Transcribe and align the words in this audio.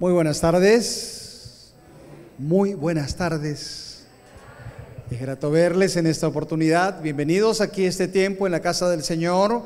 Muy 0.00 0.14
buenas 0.14 0.40
tardes. 0.40 1.72
Muy 2.38 2.72
buenas 2.72 3.16
tardes. 3.16 4.04
Es 5.10 5.20
grato 5.20 5.50
verles 5.50 5.94
en 5.96 6.06
esta 6.06 6.26
oportunidad. 6.26 7.02
Bienvenidos 7.02 7.60
aquí 7.60 7.84
este 7.84 8.08
tiempo 8.08 8.46
en 8.46 8.52
la 8.52 8.60
casa 8.60 8.88
del 8.88 9.04
Señor. 9.04 9.62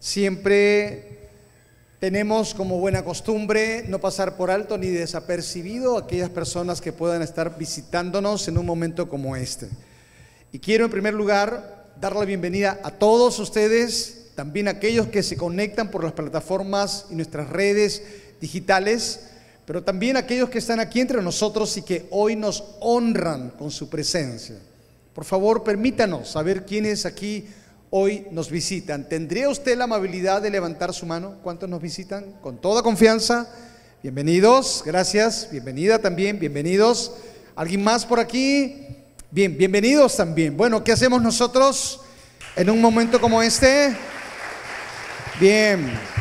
Siempre 0.00 1.28
tenemos 2.00 2.52
como 2.52 2.80
buena 2.80 3.04
costumbre 3.04 3.84
no 3.86 4.00
pasar 4.00 4.36
por 4.36 4.50
alto 4.50 4.76
ni 4.76 4.88
desapercibido 4.88 5.96
a 5.96 6.00
aquellas 6.00 6.30
personas 6.30 6.80
que 6.80 6.92
puedan 6.92 7.22
estar 7.22 7.56
visitándonos 7.56 8.48
en 8.48 8.58
un 8.58 8.66
momento 8.66 9.08
como 9.08 9.36
este. 9.36 9.68
Y 10.50 10.58
quiero 10.58 10.86
en 10.86 10.90
primer 10.90 11.14
lugar 11.14 11.92
dar 12.00 12.16
la 12.16 12.24
bienvenida 12.24 12.80
a 12.82 12.90
todos 12.90 13.38
ustedes, 13.38 14.32
también 14.34 14.66
a 14.66 14.72
aquellos 14.72 15.06
que 15.06 15.22
se 15.22 15.36
conectan 15.36 15.92
por 15.92 16.02
las 16.02 16.14
plataformas 16.14 17.06
y 17.08 17.14
nuestras 17.14 17.48
redes 17.48 18.02
digitales 18.40 19.29
pero 19.70 19.84
también 19.84 20.16
aquellos 20.16 20.50
que 20.50 20.58
están 20.58 20.80
aquí 20.80 21.00
entre 21.00 21.22
nosotros 21.22 21.76
y 21.76 21.82
que 21.82 22.08
hoy 22.10 22.34
nos 22.34 22.64
honran 22.80 23.50
con 23.50 23.70
su 23.70 23.88
presencia. 23.88 24.56
Por 25.14 25.24
favor, 25.24 25.62
permítanos 25.62 26.28
saber 26.28 26.66
quiénes 26.66 27.06
aquí 27.06 27.46
hoy 27.88 28.26
nos 28.32 28.50
visitan. 28.50 29.08
¿Tendría 29.08 29.48
usted 29.48 29.78
la 29.78 29.84
amabilidad 29.84 30.42
de 30.42 30.50
levantar 30.50 30.92
su 30.92 31.06
mano? 31.06 31.36
¿Cuántos 31.44 31.68
nos 31.68 31.80
visitan? 31.80 32.34
Con 32.42 32.60
toda 32.60 32.82
confianza. 32.82 33.48
Bienvenidos, 34.02 34.82
gracias. 34.84 35.46
Bienvenida 35.52 36.00
también, 36.00 36.40
bienvenidos. 36.40 37.12
¿Alguien 37.54 37.84
más 37.84 38.04
por 38.04 38.18
aquí? 38.18 38.88
Bien, 39.30 39.56
bienvenidos 39.56 40.16
también. 40.16 40.56
Bueno, 40.56 40.82
¿qué 40.82 40.90
hacemos 40.90 41.22
nosotros 41.22 42.00
en 42.56 42.70
un 42.70 42.80
momento 42.80 43.20
como 43.20 43.40
este? 43.40 43.96
Bien. 45.38 46.19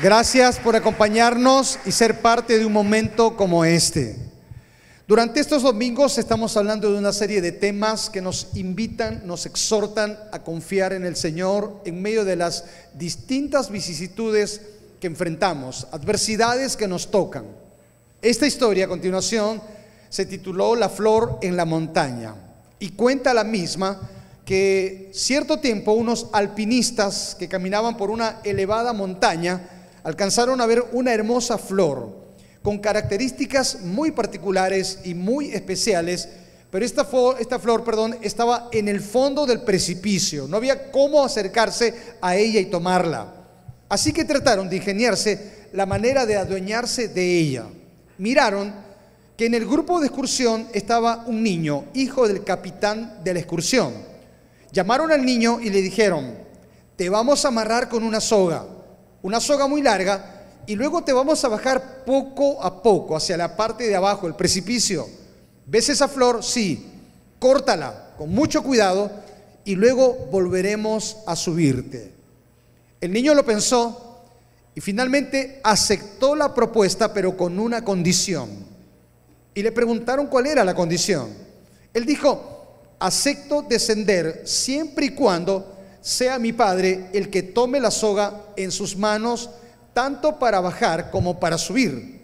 Gracias 0.00 0.60
por 0.60 0.76
acompañarnos 0.76 1.80
y 1.84 1.90
ser 1.90 2.20
parte 2.20 2.56
de 2.56 2.64
un 2.64 2.72
momento 2.72 3.36
como 3.36 3.64
este. 3.64 4.14
Durante 5.08 5.40
estos 5.40 5.64
domingos 5.64 6.18
estamos 6.18 6.56
hablando 6.56 6.92
de 6.92 6.98
una 7.00 7.12
serie 7.12 7.40
de 7.40 7.50
temas 7.50 8.08
que 8.08 8.22
nos 8.22 8.50
invitan, 8.54 9.26
nos 9.26 9.44
exhortan 9.44 10.16
a 10.30 10.44
confiar 10.44 10.92
en 10.92 11.04
el 11.04 11.16
Señor 11.16 11.82
en 11.84 12.00
medio 12.00 12.24
de 12.24 12.36
las 12.36 12.64
distintas 12.94 13.70
vicisitudes 13.72 14.60
que 15.00 15.08
enfrentamos, 15.08 15.88
adversidades 15.90 16.76
que 16.76 16.86
nos 16.86 17.10
tocan. 17.10 17.46
Esta 18.22 18.46
historia 18.46 18.84
a 18.84 18.88
continuación 18.88 19.60
se 20.10 20.26
tituló 20.26 20.76
La 20.76 20.90
flor 20.90 21.40
en 21.42 21.56
la 21.56 21.64
montaña 21.64 22.36
y 22.78 22.90
cuenta 22.90 23.34
la 23.34 23.42
misma 23.42 24.00
que 24.44 25.10
cierto 25.12 25.58
tiempo 25.58 25.90
unos 25.90 26.28
alpinistas 26.32 27.34
que 27.36 27.48
caminaban 27.48 27.96
por 27.96 28.10
una 28.10 28.38
elevada 28.44 28.92
montaña 28.92 29.70
alcanzaron 30.08 30.58
a 30.62 30.66
ver 30.66 30.82
una 30.92 31.12
hermosa 31.12 31.58
flor 31.58 32.16
con 32.62 32.78
características 32.78 33.82
muy 33.82 34.10
particulares 34.10 35.00
y 35.04 35.12
muy 35.12 35.50
especiales, 35.50 36.30
pero 36.70 36.82
esta, 36.86 37.04
flor 37.04 37.84
perdón, 37.84 38.16
estaba 38.22 38.70
en 38.72 38.88
el 38.88 39.02
fondo 39.02 39.44
del 39.44 39.60
precipicio, 39.60 40.48
no 40.48 40.56
había 40.56 40.90
cómo 40.90 41.22
acercarse 41.22 41.92
a 42.22 42.36
ella 42.36 42.58
y 42.58 42.70
tomarla. 42.70 43.34
Así 43.90 44.14
que 44.14 44.24
trataron 44.24 44.70
de 44.70 44.76
ingeniarse 44.76 45.68
la 45.74 45.84
manera 45.84 46.24
de 46.24 46.36
adueñarse 46.36 47.08
de 47.08 47.38
ella. 47.38 47.66
Miraron 48.16 48.72
que 49.36 49.44
en 49.44 49.52
el 49.52 49.66
grupo 49.66 50.00
de 50.00 50.06
excursión 50.06 50.68
estaba 50.72 51.24
un 51.26 51.42
niño, 51.42 51.84
hijo 51.92 52.26
del 52.26 52.44
capitán 52.44 53.20
de 53.22 53.34
la 53.34 53.40
excursión. 53.40 53.92
Llamaron 54.72 55.12
al 55.12 55.22
niño 55.22 55.60
y 55.60 55.68
le 55.68 55.82
dijeron, 55.82 56.34
te 56.96 57.10
vamos 57.10 57.44
a 57.44 57.48
amarrar 57.48 57.90
con 57.90 58.02
una 58.02 58.22
soga 58.22 58.77
una 59.22 59.40
soga 59.40 59.66
muy 59.66 59.82
larga, 59.82 60.38
y 60.66 60.76
luego 60.76 61.02
te 61.02 61.14
vamos 61.14 61.42
a 61.44 61.48
bajar 61.48 62.04
poco 62.04 62.62
a 62.62 62.82
poco 62.82 63.16
hacia 63.16 63.38
la 63.38 63.56
parte 63.56 63.84
de 63.84 63.96
abajo, 63.96 64.26
el 64.26 64.34
precipicio. 64.34 65.08
¿Ves 65.66 65.88
esa 65.88 66.08
flor? 66.08 66.44
Sí. 66.44 66.86
Córtala 67.38 68.14
con 68.18 68.30
mucho 68.30 68.62
cuidado 68.62 69.10
y 69.64 69.76
luego 69.76 70.28
volveremos 70.30 71.18
a 71.26 71.36
subirte. 71.36 72.12
El 73.00 73.12
niño 73.12 73.32
lo 73.34 73.46
pensó 73.46 74.24
y 74.74 74.80
finalmente 74.80 75.60
aceptó 75.64 76.34
la 76.34 76.52
propuesta, 76.52 77.14
pero 77.14 77.36
con 77.36 77.58
una 77.58 77.82
condición. 77.82 78.50
Y 79.54 79.62
le 79.62 79.72
preguntaron 79.72 80.26
cuál 80.26 80.48
era 80.48 80.64
la 80.64 80.74
condición. 80.74 81.30
Él 81.94 82.04
dijo, 82.04 82.76
acepto 82.98 83.62
descender 83.62 84.42
siempre 84.44 85.06
y 85.06 85.10
cuando 85.10 85.77
sea 86.08 86.38
mi 86.38 86.54
Padre 86.54 87.10
el 87.12 87.28
que 87.28 87.42
tome 87.42 87.80
la 87.80 87.90
soga 87.90 88.46
en 88.56 88.72
sus 88.72 88.96
manos, 88.96 89.50
tanto 89.92 90.38
para 90.38 90.58
bajar 90.58 91.10
como 91.10 91.38
para 91.38 91.58
subir. 91.58 92.18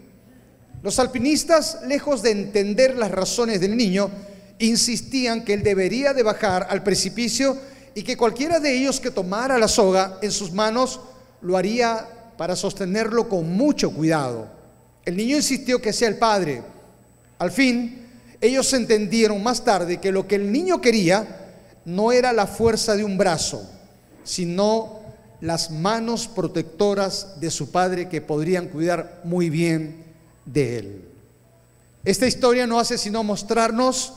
Los 0.81 0.97
alpinistas, 0.97 1.79
lejos 1.85 2.23
de 2.23 2.31
entender 2.31 2.97
las 2.97 3.11
razones 3.11 3.61
del 3.61 3.77
niño, 3.77 4.09
insistían 4.57 5.45
que 5.45 5.53
él 5.53 5.61
debería 5.61 6.13
de 6.15 6.23
bajar 6.23 6.65
al 6.71 6.81
precipicio 6.81 7.57
y 7.93 8.01
que 8.01 8.17
cualquiera 8.17 8.59
de 8.59 8.75
ellos 8.75 8.99
que 8.99 9.11
tomara 9.11 9.59
la 9.59 9.67
soga 9.67 10.17
en 10.23 10.31
sus 10.31 10.51
manos 10.51 10.99
lo 11.41 11.55
haría 11.55 12.07
para 12.37 12.55
sostenerlo 12.55 13.29
con 13.29 13.55
mucho 13.55 13.91
cuidado. 13.91 14.49
El 15.05 15.15
niño 15.15 15.35
insistió 15.35 15.79
que 15.79 15.93
sea 15.93 16.07
el 16.07 16.17
padre. 16.17 16.63
Al 17.37 17.51
fin, 17.51 18.07
ellos 18.41 18.73
entendieron 18.73 19.43
más 19.43 19.63
tarde 19.63 20.01
que 20.01 20.11
lo 20.11 20.27
que 20.27 20.35
el 20.35 20.51
niño 20.51 20.81
quería 20.81 21.45
no 21.85 22.11
era 22.11 22.33
la 22.33 22.47
fuerza 22.47 22.95
de 22.95 23.03
un 23.03 23.15
brazo, 23.15 23.74
sino 24.25 24.99
las 25.39 25.71
manos 25.71 26.27
protectoras 26.27 27.39
de 27.39 27.49
su 27.51 27.71
padre 27.71 28.09
que 28.09 28.19
podrían 28.21 28.67
cuidar 28.67 29.21
muy 29.23 29.49
bien 29.49 30.03
de 30.45 30.79
él. 30.79 31.01
Esta 32.03 32.27
historia 32.27 32.67
no 32.67 32.79
hace 32.79 32.97
sino 32.97 33.23
mostrarnos 33.23 34.13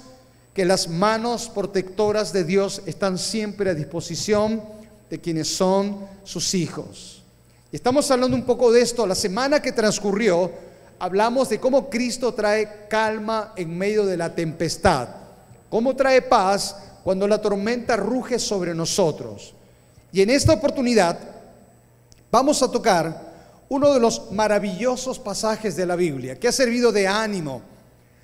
que 0.52 0.64
las 0.64 0.88
manos 0.88 1.48
protectoras 1.48 2.32
de 2.32 2.44
Dios 2.44 2.82
están 2.86 3.16
siempre 3.18 3.70
a 3.70 3.74
disposición 3.74 4.62
de 5.08 5.20
quienes 5.20 5.54
son 5.54 6.06
sus 6.24 6.54
hijos. 6.54 7.22
Estamos 7.70 8.10
hablando 8.10 8.36
un 8.36 8.44
poco 8.44 8.72
de 8.72 8.80
esto. 8.80 9.06
La 9.06 9.14
semana 9.14 9.62
que 9.62 9.72
transcurrió, 9.72 10.50
hablamos 10.98 11.48
de 11.48 11.60
cómo 11.60 11.88
Cristo 11.88 12.34
trae 12.34 12.86
calma 12.88 13.52
en 13.56 13.76
medio 13.76 14.04
de 14.04 14.16
la 14.16 14.34
tempestad, 14.34 15.08
cómo 15.70 15.94
trae 15.94 16.22
paz 16.22 16.76
cuando 17.04 17.28
la 17.28 17.41
tormenta 17.41 17.97
ruge 17.97 18.38
sobre 18.38 18.74
nosotros. 18.74 19.54
Y 20.12 20.22
en 20.22 20.30
esta 20.30 20.54
oportunidad 20.54 21.19
vamos 22.30 22.62
a 22.62 22.70
tocar 22.70 23.28
uno 23.69 23.92
de 23.92 24.00
los 24.00 24.32
maravillosos 24.32 25.19
pasajes 25.19 25.76
de 25.76 25.84
la 25.86 25.96
Biblia 25.96 26.38
que 26.38 26.48
ha 26.48 26.52
servido 26.52 26.92
de 26.92 27.06
ánimo, 27.06 27.60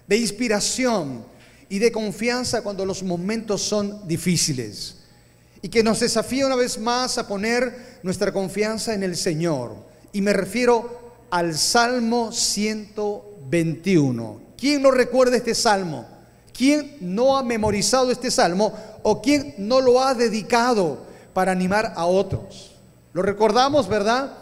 de 0.06 0.16
inspiración 0.16 1.26
y 1.68 1.78
de 1.78 1.92
confianza 1.92 2.62
cuando 2.62 2.86
los 2.86 3.02
momentos 3.02 3.60
son 3.62 4.08
difíciles 4.08 4.96
y 5.60 5.68
que 5.68 5.82
nos 5.82 6.00
desafía 6.00 6.46
una 6.46 6.56
vez 6.56 6.78
más 6.78 7.18
a 7.18 7.26
poner 7.26 7.98
nuestra 8.02 8.32
confianza 8.32 8.92
en 8.92 9.02
el 9.02 9.16
Señor. 9.16 9.74
Y 10.12 10.20
me 10.20 10.34
refiero 10.34 11.14
al 11.30 11.56
Salmo 11.56 12.32
121. 12.32 14.40
¿Quién 14.58 14.82
no 14.82 14.90
recuerda 14.90 15.38
este 15.38 15.54
salmo? 15.54 16.06
¿Quién 16.52 16.98
no 17.00 17.34
ha 17.36 17.42
memorizado 17.42 18.10
este 18.10 18.30
salmo 18.30 18.74
o 19.02 19.22
quién 19.22 19.54
no 19.58 19.80
lo 19.80 20.02
ha 20.02 20.14
dedicado 20.14 21.03
para 21.34 21.52
animar 21.52 21.92
a 21.96 22.06
otros? 22.06 22.76
Lo 23.12 23.20
recordamos, 23.22 23.88
¿verdad? 23.88 24.32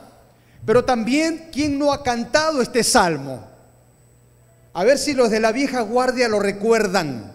Pero 0.64 0.84
también, 0.84 1.48
¿quién 1.52 1.78
no 1.78 1.92
ha 1.92 2.02
cantado 2.02 2.62
este 2.62 2.84
salmo? 2.84 3.44
A 4.74 4.84
ver 4.84 4.96
si 4.98 5.12
los 5.12 5.30
de 5.30 5.40
la 5.40 5.50
vieja 5.52 5.80
guardia 5.80 6.28
lo 6.28 6.38
recuerdan. 6.38 7.32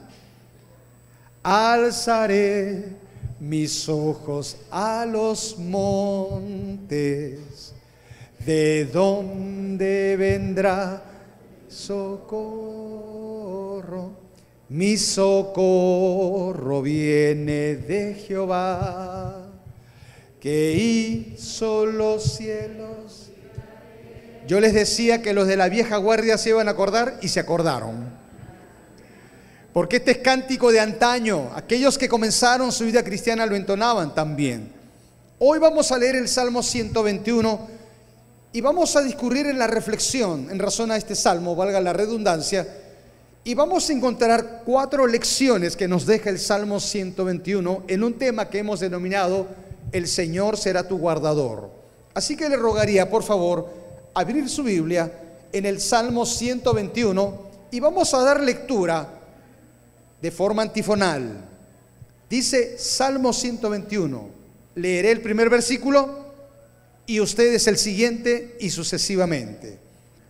Alzaré 1.43 2.95
mis 3.39 3.87
ojos 3.87 4.57
a 4.71 5.05
los 5.05 5.57
montes, 5.59 7.39
de 8.45 8.85
dónde 8.85 10.15
vendrá 10.17 11.03
socorro. 11.67 12.87
Mi 14.69 14.97
socorro 14.97 16.81
viene 16.81 17.75
de 17.75 18.15
Jehová, 18.15 19.46
que 20.47 20.71
hizo 20.71 21.85
los 21.85 22.23
cielos. 22.23 23.31
Yo 24.47 24.61
les 24.61 24.73
decía 24.73 25.21
que 25.21 25.33
los 25.33 25.45
de 25.45 25.57
la 25.57 25.67
vieja 25.67 25.97
guardia 25.97 26.37
se 26.37 26.51
iban 26.51 26.69
a 26.69 26.71
acordar 26.71 27.19
y 27.21 27.27
se 27.27 27.41
acordaron. 27.41 28.09
Porque 29.73 29.97
este 29.97 30.11
es 30.11 30.17
cántico 30.19 30.71
de 30.71 30.79
antaño. 30.79 31.51
Aquellos 31.53 31.97
que 31.97 32.07
comenzaron 32.07 32.71
su 32.71 32.85
vida 32.85 33.03
cristiana 33.03 33.45
lo 33.45 33.57
entonaban 33.57 34.15
también. 34.15 34.71
Hoy 35.37 35.59
vamos 35.59 35.91
a 35.91 35.97
leer 35.97 36.15
el 36.15 36.29
Salmo 36.29 36.63
121 36.63 37.67
y 38.53 38.61
vamos 38.61 38.95
a 38.95 39.01
discurrir 39.01 39.47
en 39.47 39.59
la 39.59 39.67
reflexión 39.67 40.47
en 40.49 40.59
razón 40.59 40.91
a 40.91 40.95
este 40.95 41.15
salmo, 41.15 41.57
valga 41.57 41.81
la 41.81 41.91
redundancia, 41.91 42.65
y 43.43 43.53
vamos 43.53 43.89
a 43.89 43.91
encontrar 43.91 44.61
cuatro 44.63 45.07
lecciones 45.07 45.75
que 45.75 45.89
nos 45.89 46.05
deja 46.05 46.29
el 46.29 46.39
Salmo 46.39 46.79
121 46.79 47.83
en 47.89 48.01
un 48.01 48.13
tema 48.13 48.49
que 48.49 48.59
hemos 48.59 48.79
denominado 48.79 49.66
El 49.91 50.07
Señor 50.07 50.57
será 50.57 50.87
tu 50.87 50.97
guardador. 50.97 51.69
Así 52.13 52.35
que 52.35 52.49
le 52.49 52.57
rogaría, 52.57 53.09
por 53.09 53.23
favor, 53.23 53.69
abrir 54.13 54.49
su 54.49 54.63
Biblia 54.63 55.11
en 55.51 55.65
el 55.65 55.79
Salmo 55.79 56.25
121 56.25 57.41
y 57.71 57.79
vamos 57.79 58.13
a 58.13 58.23
dar 58.23 58.41
lectura 58.41 59.07
de 60.21 60.31
forma 60.31 60.63
antifonal. 60.63 61.45
Dice 62.29 62.77
Salmo 62.77 63.33
121. 63.33 64.29
Leeré 64.75 65.11
el 65.11 65.21
primer 65.21 65.49
versículo 65.49 66.27
y 67.05 67.19
ustedes 67.19 67.67
el 67.67 67.77
siguiente 67.77 68.57
y 68.59 68.69
sucesivamente. 68.69 69.79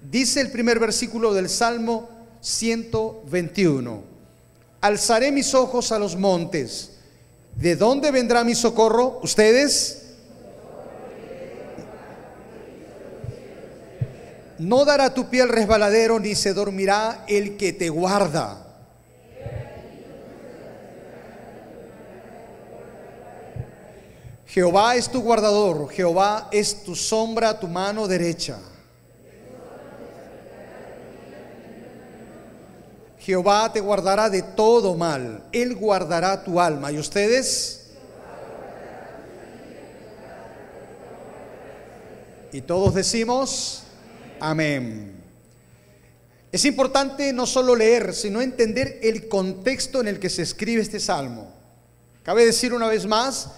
Dice 0.10 0.42
el 0.42 0.52
primer 0.52 0.80
versículo 0.80 1.34
del 1.34 1.50
Salmo 1.50 2.10
121. 2.42 4.04
Alzaré 4.82 5.32
mis 5.32 5.54
ojos 5.54 5.92
a 5.92 6.00
los 6.00 6.16
montes. 6.16 6.97
¿De 7.58 7.76
dónde 7.76 8.12
vendrá 8.12 8.44
mi 8.44 8.54
socorro? 8.54 9.20
¿Ustedes? 9.24 10.04
No 14.60 14.86
dará 14.86 15.14
tu 15.14 15.30
pie 15.30 15.42
al 15.42 15.50
resbaladero, 15.50 16.20
ni 16.20 16.36
se 16.36 16.54
dormirá 16.54 17.26
el 17.28 17.58
que 17.58 17.74
te 17.74 17.90
guarda. 17.90 18.64
Jehová 24.46 24.96
es 24.96 25.10
tu 25.10 25.22
guardador, 25.22 25.90
Jehová 25.90 26.50
es 26.52 26.84
tu 26.84 26.96
sombra, 26.96 27.60
tu 27.60 27.68
mano 27.68 28.08
derecha. 28.08 28.58
Jehová 33.28 33.74
te 33.74 33.82
guardará 33.82 34.30
de 34.30 34.42
todo 34.42 34.96
mal, 34.96 35.44
Él 35.52 35.76
guardará 35.76 36.46
tu 36.46 36.62
alma. 36.62 36.94
¿Y 36.94 36.98
ustedes? 36.98 37.88
Y 42.54 42.62
todos 42.62 42.96
decimos, 42.96 43.84
amén. 44.40 45.22
Es 46.54 46.64
importante 46.64 47.34
no 47.34 47.46
solo 47.46 47.76
leer, 47.76 48.14
sino 48.14 48.40
entender 48.40 48.98
el 49.04 49.28
contexto 49.28 50.00
en 50.00 50.08
el 50.08 50.20
que 50.20 50.30
se 50.30 50.44
escribe 50.44 50.82
este 50.82 51.02
salmo. 51.02 51.54
Cabe 52.24 52.46
decir 52.46 52.74
una 52.74 52.88
vez 52.88 53.06
más 53.06 53.50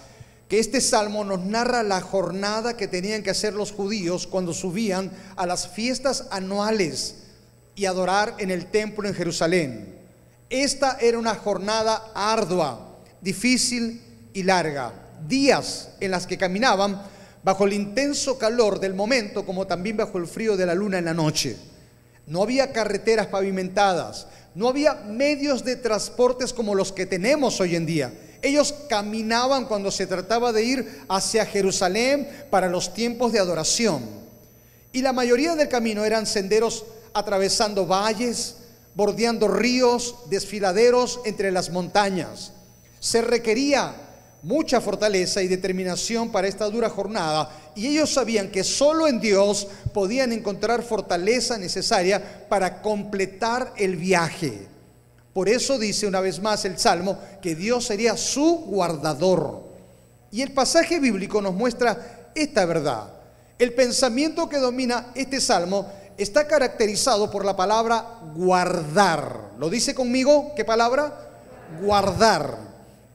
que 0.47 0.57
este 0.57 0.81
salmo 0.81 1.23
nos 1.23 1.41
narra 1.41 1.83
la 1.83 2.01
jornada 2.01 2.75
que 2.75 2.87
tenían 2.87 3.21
que 3.21 3.29
hacer 3.29 3.53
los 3.53 3.71
judíos 3.71 4.25
cuando 4.25 4.51
subían 4.51 5.11
a 5.35 5.45
las 5.45 5.67
fiestas 5.67 6.25
anuales 6.31 7.18
y 7.79 7.85
adorar 7.85 8.35
en 8.39 8.51
el 8.51 8.65
templo 8.65 9.07
en 9.07 9.15
Jerusalén. 9.15 9.95
Esta 10.49 10.97
era 10.99 11.17
una 11.17 11.33
jornada 11.35 12.11
ardua, 12.13 12.97
difícil 13.21 14.01
y 14.33 14.43
larga. 14.43 14.91
Días 15.25 15.91
en 16.01 16.11
las 16.11 16.27
que 16.27 16.37
caminaban 16.37 17.01
bajo 17.41 17.65
el 17.65 17.71
intenso 17.71 18.37
calor 18.37 18.81
del 18.81 18.95
momento, 18.95 19.45
como 19.45 19.65
también 19.65 19.95
bajo 19.95 20.17
el 20.17 20.27
frío 20.27 20.57
de 20.57 20.65
la 20.65 20.75
luna 20.75 20.97
en 20.97 21.05
la 21.05 21.13
noche. 21.13 21.55
No 22.27 22.43
había 22.43 22.73
carreteras 22.73 23.27
pavimentadas, 23.27 24.27
no 24.55 24.67
había 24.67 24.95
medios 24.95 25.63
de 25.63 25.77
transportes 25.77 26.51
como 26.51 26.75
los 26.75 26.91
que 26.91 27.05
tenemos 27.05 27.61
hoy 27.61 27.77
en 27.77 27.85
día. 27.85 28.13
Ellos 28.41 28.75
caminaban 28.89 29.67
cuando 29.67 29.89
se 29.89 30.05
trataba 30.05 30.51
de 30.51 30.65
ir 30.65 31.03
hacia 31.07 31.45
Jerusalén 31.45 32.27
para 32.49 32.67
los 32.67 32.93
tiempos 32.93 33.31
de 33.31 33.39
adoración. 33.39 34.03
Y 34.91 35.01
la 35.01 35.13
mayoría 35.13 35.55
del 35.55 35.69
camino 35.69 36.03
eran 36.03 36.25
senderos 36.25 36.83
atravesando 37.13 37.85
valles, 37.85 38.55
bordeando 38.95 39.47
ríos, 39.47 40.15
desfiladeros 40.29 41.19
entre 41.25 41.51
las 41.51 41.69
montañas. 41.69 42.53
Se 42.99 43.21
requería 43.21 43.95
mucha 44.41 44.79
fortaleza 44.79 45.41
y 45.41 45.47
determinación 45.47 46.31
para 46.31 46.47
esta 46.47 46.69
dura 46.69 46.89
jornada 46.89 47.49
y 47.75 47.87
ellos 47.87 48.13
sabían 48.13 48.49
que 48.49 48.63
solo 48.63 49.07
en 49.07 49.19
Dios 49.19 49.67
podían 49.93 50.31
encontrar 50.31 50.83
fortaleza 50.83 51.57
necesaria 51.57 52.47
para 52.47 52.81
completar 52.81 53.73
el 53.77 53.95
viaje. 53.95 54.67
Por 55.33 55.47
eso 55.47 55.77
dice 55.77 56.07
una 56.07 56.21
vez 56.21 56.41
más 56.41 56.65
el 56.65 56.77
Salmo 56.77 57.17
que 57.41 57.55
Dios 57.55 57.85
sería 57.85 58.17
su 58.17 58.65
guardador. 58.65 59.63
Y 60.31 60.41
el 60.41 60.51
pasaje 60.51 60.99
bíblico 60.99 61.41
nos 61.41 61.53
muestra 61.53 62.31
esta 62.35 62.65
verdad. 62.65 63.13
El 63.57 63.73
pensamiento 63.73 64.47
que 64.47 64.57
domina 64.57 65.11
este 65.15 65.41
Salmo 65.41 65.91
está 66.23 66.47
caracterizado 66.47 67.31
por 67.31 67.45
la 67.45 67.55
palabra 67.55 68.19
guardar. 68.35 69.51
¿Lo 69.57 69.69
dice 69.69 69.95
conmigo? 69.95 70.53
¿Qué 70.55 70.65
palabra? 70.65 71.31
Guardar. 71.81 72.57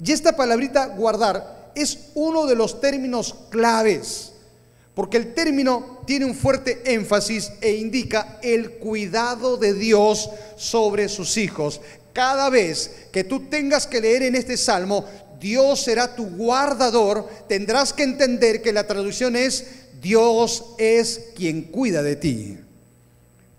Y 0.03 0.13
esta 0.13 0.35
palabrita 0.37 0.87
guardar 0.87 1.71
es 1.75 2.11
uno 2.15 2.47
de 2.47 2.55
los 2.55 2.81
términos 2.81 3.35
claves, 3.51 4.33
porque 4.95 5.17
el 5.17 5.35
término 5.35 6.01
tiene 6.07 6.25
un 6.25 6.35
fuerte 6.35 6.83
énfasis 6.95 7.53
e 7.61 7.73
indica 7.73 8.39
el 8.43 8.73
cuidado 8.73 9.57
de 9.57 9.75
Dios 9.75 10.31
sobre 10.57 11.09
sus 11.09 11.37
hijos. 11.37 11.81
Cada 12.13 12.49
vez 12.49 13.09
que 13.13 13.25
tú 13.25 13.49
tengas 13.49 13.87
que 13.87 14.01
leer 14.01 14.23
en 14.23 14.37
este 14.37 14.57
salmo, 14.57 15.05
Dios 15.41 15.83
será 15.83 16.15
tu 16.15 16.27
guardador, 16.37 17.29
tendrás 17.49 17.93
que 17.93 18.05
entender 18.05 18.63
que 18.63 18.73
la 18.73 18.87
traducción 18.87 19.37
es 19.37 19.67
Dios 20.01 20.75
es 20.79 21.21
quien 21.35 21.63
cuida 21.63 22.03
de 22.03 22.17
ti. 22.17 22.59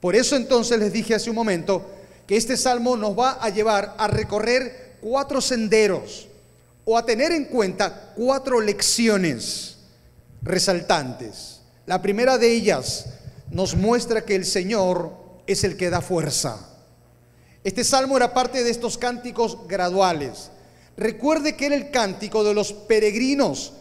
Por 0.06 0.16
eso 0.16 0.36
entonces 0.36 0.78
les 0.78 0.94
dije 0.94 1.16
hace 1.16 1.32
un 1.32 1.36
momento 1.36 1.84
que 2.28 2.38
este 2.38 2.58
salmo 2.58 2.96
nos 2.96 3.18
va 3.18 3.40
a 3.42 3.50
llevar 3.50 3.96
a 3.98 4.08
recorrer 4.08 4.98
cuatro 5.02 5.42
senderos 5.42 6.28
o 6.86 6.96
a 6.96 7.04
tener 7.04 7.32
en 7.32 7.46
cuenta 7.46 8.14
cuatro 8.16 8.62
lecciones 8.62 9.78
resaltantes. 10.44 11.62
La 11.88 12.04
primera 12.04 12.38
de 12.38 12.52
ellas 12.52 13.08
nos 13.50 13.74
muestra 13.74 14.24
que 14.24 14.36
el 14.36 14.46
Señor 14.46 15.12
es 15.48 15.64
el 15.64 15.76
que 15.76 15.90
da 15.90 16.02
fuerza. 16.02 16.60
Este 17.64 17.84
salmo 17.84 18.16
era 18.16 18.32
parte 18.32 18.64
de 18.64 18.70
estos 18.70 19.00
cánticos 19.00 19.68
graduales. 19.68 20.52
Recuerde 20.98 21.56
que 21.56 21.66
era 21.66 21.76
el 21.76 21.90
cántico 21.90 22.44
de 22.44 22.54
los 22.54 22.74
peregrinos, 22.74 23.74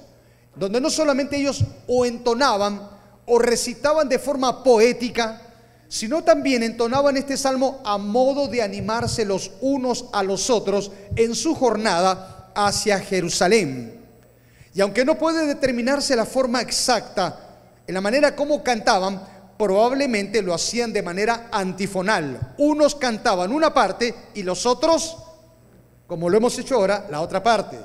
donde 0.57 0.81
no 0.81 0.89
solamente 0.89 1.37
ellos 1.37 1.67
o 1.87 2.07
entonaban 2.07 2.89
o 3.27 3.39
recitaban 3.39 4.09
de 4.09 4.19
forma 4.19 4.65
poética, 4.65 5.43
sino 5.89 6.25
también 6.25 6.63
entonaban 6.63 7.17
este 7.17 7.37
salmo 7.37 7.81
a 7.85 7.99
modo 7.99 8.49
de 8.49 8.63
animarse 8.63 9.25
los 9.25 9.53
unos 9.61 10.07
a 10.13 10.23
los 10.23 10.51
otros 10.51 10.91
en 11.17 11.35
su 11.35 11.55
jornada 11.55 12.53
hacia 12.55 13.01
Jerusalén. 13.01 14.01
Y 14.75 14.81
aunque 14.81 15.05
no 15.05 15.17
puede 15.17 15.47
determinarse 15.47 16.17
la 16.17 16.27
forma 16.27 16.61
exacta 16.61 17.39
en 17.87 17.95
la 17.95 18.01
manera 18.01 18.35
como 18.35 18.63
cantaban, 18.63 19.21
probablemente 19.57 20.43
lo 20.43 20.55
hacían 20.55 20.93
de 20.93 21.03
manera 21.03 21.49
antifonal. 21.53 22.55
Unos 22.59 22.95
cantaban 22.95 23.53
una 23.53 23.73
parte 23.73 24.15
y 24.35 24.43
los 24.43 24.67
otros, 24.67 25.17
como 26.07 26.29
lo 26.29 26.37
hemos 26.37 26.59
hecho 26.59 26.75
ahora, 26.77 27.07
la 27.11 27.21
otra 27.21 27.43
parte. 27.43 27.79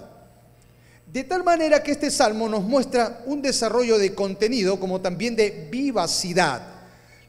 De 1.05 1.23
tal 1.23 1.43
manera 1.43 1.81
que 1.81 1.91
este 1.91 2.11
salmo 2.11 2.47
nos 2.47 2.63
muestra 2.63 3.21
un 3.25 3.41
desarrollo 3.41 3.97
de 3.97 4.13
contenido 4.13 4.79
como 4.79 5.01
también 5.01 5.35
de 5.35 5.67
vivacidad. 5.71 6.61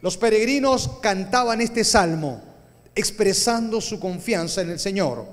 Los 0.03 0.17
peregrinos 0.17 0.91
cantaban 1.03 1.61
este 1.61 1.85
salmo 1.85 2.43
expresando 2.95 3.81
su 3.81 4.01
confianza 4.01 4.63
en 4.63 4.71
el 4.71 4.79
Señor. 4.79 5.25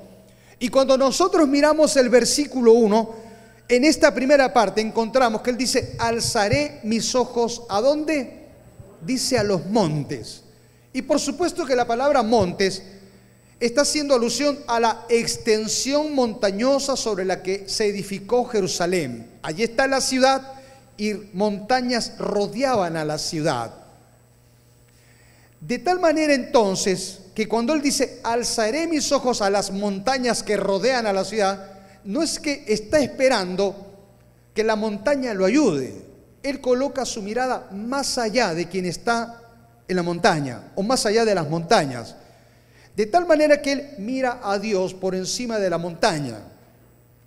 Y 0.59 0.69
cuando 0.69 0.97
nosotros 0.97 1.47
miramos 1.47 1.95
el 1.97 2.09
versículo 2.09 2.73
1, 2.73 3.15
en 3.69 3.83
esta 3.83 4.13
primera 4.13 4.53
parte 4.53 4.81
encontramos 4.81 5.41
que 5.41 5.49
él 5.49 5.57
dice, 5.57 5.95
alzaré 5.99 6.79
mis 6.83 7.15
ojos 7.15 7.63
a 7.69 7.81
dónde? 7.81 8.45
dice 9.01 9.37
a 9.37 9.43
los 9.43 9.65
montes. 9.67 10.43
Y 10.91 11.03
por 11.03 11.19
supuesto 11.19 11.65
que 11.65 11.75
la 11.75 11.85
palabra 11.85 12.23
montes 12.23 12.81
está 13.59 13.81
haciendo 13.81 14.15
alusión 14.15 14.57
a 14.67 14.79
la 14.79 15.05
extensión 15.09 16.15
montañosa 16.15 16.95
sobre 16.95 17.25
la 17.25 17.43
que 17.43 17.69
se 17.69 17.87
edificó 17.87 18.45
Jerusalén. 18.45 19.29
Allí 19.43 19.63
está 19.63 19.87
la 19.87 20.01
ciudad 20.01 20.53
y 20.97 21.13
montañas 21.33 22.17
rodeaban 22.17 22.97
a 22.97 23.05
la 23.05 23.19
ciudad. 23.19 23.86
De 25.59 25.79
tal 25.79 25.99
manera 25.99 26.33
entonces 26.33 27.19
que 27.33 27.47
cuando 27.47 27.73
él 27.73 27.81
dice, 27.81 28.19
alzaré 28.23 28.87
mis 28.87 29.11
ojos 29.11 29.41
a 29.41 29.49
las 29.49 29.71
montañas 29.71 30.43
que 30.43 30.57
rodean 30.57 31.05
a 31.07 31.13
la 31.13 31.23
ciudad, 31.23 31.71
no 32.03 32.23
es 32.23 32.39
que 32.39 32.63
está 32.67 32.99
esperando 32.99 33.75
que 34.53 34.63
la 34.63 34.75
montaña 34.75 35.33
lo 35.33 35.45
ayude, 35.45 35.93
él 36.43 36.61
coloca 36.61 37.05
su 37.05 37.21
mirada 37.21 37.67
más 37.71 38.17
allá 38.17 38.53
de 38.53 38.67
quien 38.67 38.85
está 38.85 39.41
en 39.87 39.95
la 39.95 40.03
montaña 40.03 40.71
o 40.75 40.83
más 40.83 41.05
allá 41.05 41.25
de 41.25 41.35
las 41.35 41.49
montañas. 41.49 42.15
De 42.95 43.05
tal 43.05 43.27
manera 43.27 43.61
que 43.61 43.71
Él 43.73 43.89
mira 43.99 44.39
a 44.43 44.57
Dios 44.57 44.93
por 44.93 45.13
encima 45.13 45.59
de 45.59 45.69
la 45.69 45.77
montaña. 45.77 46.39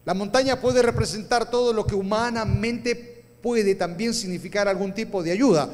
La 0.05 0.15
montaña 0.15 0.61
puede 0.61 0.83
representar 0.83 1.49
todo 1.51 1.73
lo 1.73 1.87
que 1.87 1.95
humanamente 1.95 3.25
puede 3.43 3.75
también 3.75 4.13
significar 4.13 4.67
algún 4.67 4.93
tipo 4.93 5.23
de 5.23 5.33
ayuda. 5.33 5.71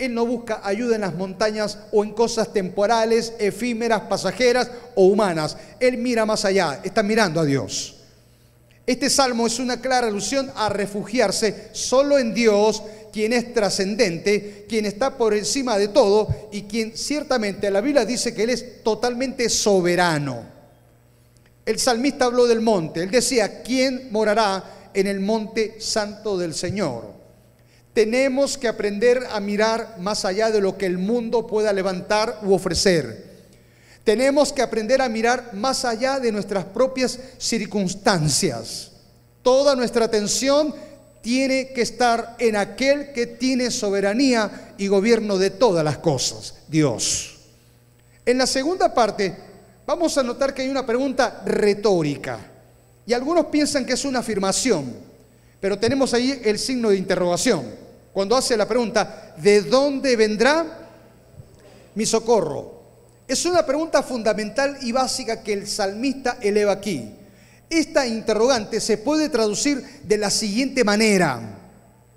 Él 0.00 0.14
no 0.14 0.26
busca 0.26 0.60
ayuda 0.64 0.94
en 0.94 1.02
las 1.02 1.14
montañas 1.14 1.78
o 1.92 2.02
en 2.02 2.12
cosas 2.12 2.52
temporales, 2.52 3.34
efímeras, 3.38 4.02
pasajeras 4.02 4.70
o 4.94 5.06
humanas. 5.06 5.56
Él 5.78 5.98
mira 5.98 6.26
más 6.26 6.44
allá, 6.44 6.80
está 6.82 7.02
mirando 7.02 7.40
a 7.40 7.44
Dios. 7.44 7.96
Este 8.86 9.10
salmo 9.10 9.46
es 9.46 9.58
una 9.58 9.80
clara 9.80 10.08
alusión 10.08 10.50
a 10.56 10.68
refugiarse 10.70 11.68
solo 11.72 12.18
en 12.18 12.34
Dios 12.34 12.82
quien 13.12 13.32
es 13.32 13.52
trascendente, 13.52 14.64
quien 14.68 14.86
está 14.86 15.16
por 15.16 15.34
encima 15.34 15.78
de 15.78 15.88
todo 15.88 16.28
y 16.50 16.62
quien 16.62 16.96
ciertamente 16.96 17.70
la 17.70 17.80
Biblia 17.80 18.04
dice 18.04 18.34
que 18.34 18.44
Él 18.44 18.50
es 18.50 18.82
totalmente 18.82 19.48
soberano. 19.48 20.60
El 21.66 21.78
salmista 21.78 22.24
habló 22.24 22.46
del 22.46 22.62
monte, 22.62 23.02
él 23.02 23.10
decía, 23.10 23.62
¿quién 23.62 24.08
morará 24.10 24.90
en 24.92 25.06
el 25.06 25.20
monte 25.20 25.80
santo 25.80 26.36
del 26.36 26.54
Señor? 26.54 27.19
Tenemos 27.92 28.56
que 28.56 28.68
aprender 28.68 29.26
a 29.30 29.40
mirar 29.40 29.96
más 29.98 30.24
allá 30.24 30.50
de 30.50 30.60
lo 30.60 30.78
que 30.78 30.86
el 30.86 30.98
mundo 30.98 31.46
pueda 31.46 31.72
levantar 31.72 32.40
u 32.42 32.54
ofrecer. 32.54 33.30
Tenemos 34.04 34.52
que 34.52 34.62
aprender 34.62 35.02
a 35.02 35.08
mirar 35.08 35.50
más 35.54 35.84
allá 35.84 36.20
de 36.20 36.32
nuestras 36.32 36.64
propias 36.64 37.18
circunstancias. 37.38 38.92
Toda 39.42 39.74
nuestra 39.74 40.04
atención 40.04 40.74
tiene 41.20 41.72
que 41.72 41.82
estar 41.82 42.36
en 42.38 42.56
aquel 42.56 43.12
que 43.12 43.26
tiene 43.26 43.70
soberanía 43.70 44.74
y 44.78 44.86
gobierno 44.86 45.36
de 45.36 45.50
todas 45.50 45.84
las 45.84 45.98
cosas, 45.98 46.54
Dios. 46.68 47.36
En 48.24 48.38
la 48.38 48.46
segunda 48.46 48.94
parte 48.94 49.36
vamos 49.84 50.16
a 50.16 50.22
notar 50.22 50.54
que 50.54 50.62
hay 50.62 50.68
una 50.68 50.86
pregunta 50.86 51.42
retórica 51.44 52.38
y 53.06 53.12
algunos 53.12 53.46
piensan 53.46 53.84
que 53.84 53.94
es 53.94 54.04
una 54.04 54.20
afirmación, 54.20 54.94
pero 55.60 55.78
tenemos 55.78 56.14
ahí 56.14 56.40
el 56.44 56.58
signo 56.58 56.90
de 56.90 56.96
interrogación. 56.96 57.62
Cuando 58.12 58.36
hace 58.36 58.56
la 58.56 58.66
pregunta, 58.66 59.34
¿de 59.36 59.62
dónde 59.62 60.16
vendrá 60.16 60.88
mi 61.94 62.06
socorro? 62.06 62.80
Es 63.28 63.44
una 63.44 63.64
pregunta 63.64 64.02
fundamental 64.02 64.78
y 64.82 64.90
básica 64.90 65.42
que 65.42 65.52
el 65.52 65.66
salmista 65.66 66.38
eleva 66.40 66.72
aquí. 66.72 67.14
Esta 67.68 68.04
interrogante 68.06 68.80
se 68.80 68.98
puede 68.98 69.28
traducir 69.28 69.84
de 70.02 70.18
la 70.18 70.30
siguiente 70.30 70.82
manera. 70.82 71.58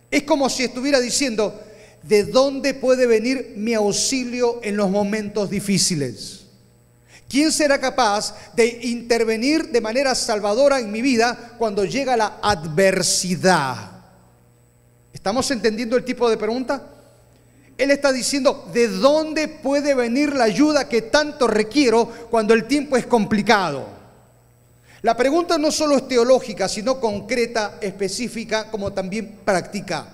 Es 0.09 0.23
como 0.23 0.49
si 0.49 0.63
estuviera 0.63 0.99
diciendo, 0.99 1.61
¿de 2.01 2.23
dónde 2.23 2.73
puede 2.73 3.05
venir 3.05 3.53
mi 3.55 3.75
auxilio 3.75 4.59
en 4.63 4.77
los 4.77 4.89
momentos 4.89 5.49
difíciles? 5.51 6.42
¿Quién 7.33 7.51
será 7.51 7.79
capaz 7.79 8.35
de 8.53 8.67
intervenir 8.83 9.71
de 9.71 9.81
manera 9.81 10.13
salvadora 10.13 10.79
en 10.79 10.91
mi 10.91 11.01
vida 11.01 11.55
cuando 11.57 11.83
llega 11.83 12.15
la 12.15 12.37
adversidad? 12.39 13.89
¿Estamos 15.11 15.49
entendiendo 15.49 15.97
el 15.97 16.05
tipo 16.05 16.29
de 16.29 16.37
pregunta? 16.37 16.89
Él 17.75 17.89
está 17.89 18.11
diciendo, 18.11 18.69
¿de 18.71 18.87
dónde 18.87 19.47
puede 19.47 19.95
venir 19.95 20.35
la 20.35 20.43
ayuda 20.43 20.87
que 20.87 21.01
tanto 21.01 21.47
requiero 21.47 22.05
cuando 22.29 22.53
el 22.53 22.65
tiempo 22.65 22.97
es 22.97 23.07
complicado? 23.07 23.87
La 25.01 25.17
pregunta 25.17 25.57
no 25.57 25.71
solo 25.71 25.97
es 25.97 26.07
teológica, 26.07 26.69
sino 26.69 26.99
concreta, 26.99 27.79
específica, 27.81 28.69
como 28.69 28.93
también 28.93 29.39
práctica. 29.43 30.05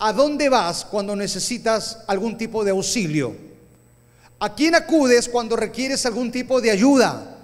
¿A 0.00 0.12
dónde 0.12 0.48
vas 0.48 0.84
cuando 0.84 1.14
necesitas 1.14 1.98
algún 2.08 2.36
tipo 2.36 2.64
de 2.64 2.72
auxilio? 2.72 3.49
¿A 4.40 4.54
quién 4.54 4.74
acudes 4.74 5.28
cuando 5.28 5.54
requieres 5.54 6.04
algún 6.06 6.32
tipo 6.32 6.60
de 6.60 6.70
ayuda? 6.70 7.36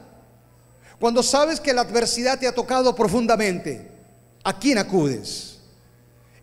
Cuando 0.99 1.23
sabes 1.23 1.61
que 1.61 1.73
la 1.73 1.83
adversidad 1.83 2.39
te 2.39 2.49
ha 2.49 2.55
tocado 2.55 2.97
profundamente, 2.97 3.89
¿a 4.43 4.59
quién 4.59 4.79
acudes? 4.79 5.61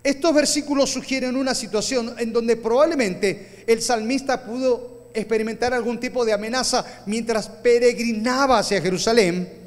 Estos 0.03 0.33
versículos 0.33 0.91
sugieren 0.91 1.35
una 1.35 1.55
situación 1.55 2.15
en 2.17 2.31
donde 2.31 2.55
probablemente 2.55 3.65
el 3.67 3.81
salmista 3.81 4.45
pudo 4.45 5.09
experimentar 5.13 5.73
algún 5.73 5.99
tipo 5.99 6.23
de 6.23 6.33
amenaza 6.33 6.85
mientras 7.05 7.49
peregrinaba 7.49 8.59
hacia 8.59 8.81
Jerusalén 8.81 9.63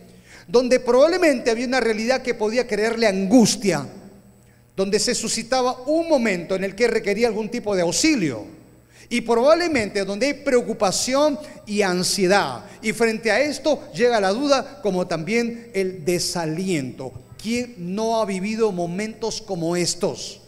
donde 0.46 0.78
probablemente 0.80 1.50
había 1.50 1.66
una 1.66 1.80
realidad 1.80 2.22
que 2.22 2.34
podía 2.34 2.66
creerle 2.66 3.06
angustia, 3.06 3.86
donde 4.76 4.98
se 4.98 5.14
suscitaba 5.14 5.80
un 5.86 6.08
momento 6.08 6.54
en 6.54 6.64
el 6.64 6.74
que 6.74 6.86
requería 6.86 7.28
algún 7.28 7.48
tipo 7.48 7.74
de 7.74 7.82
auxilio. 7.82 8.55
Y 9.08 9.20
probablemente 9.20 10.04
donde 10.04 10.26
hay 10.26 10.34
preocupación 10.34 11.38
y 11.66 11.82
ansiedad. 11.82 12.64
Y 12.82 12.92
frente 12.92 13.30
a 13.30 13.40
esto 13.40 13.90
llega 13.92 14.20
la 14.20 14.32
duda 14.32 14.80
como 14.82 15.06
también 15.06 15.70
el 15.74 16.04
desaliento. 16.04 17.12
¿Quién 17.40 17.74
no 17.78 18.20
ha 18.20 18.24
vivido 18.24 18.72
momentos 18.72 19.40
como 19.40 19.76
estos? 19.76 20.40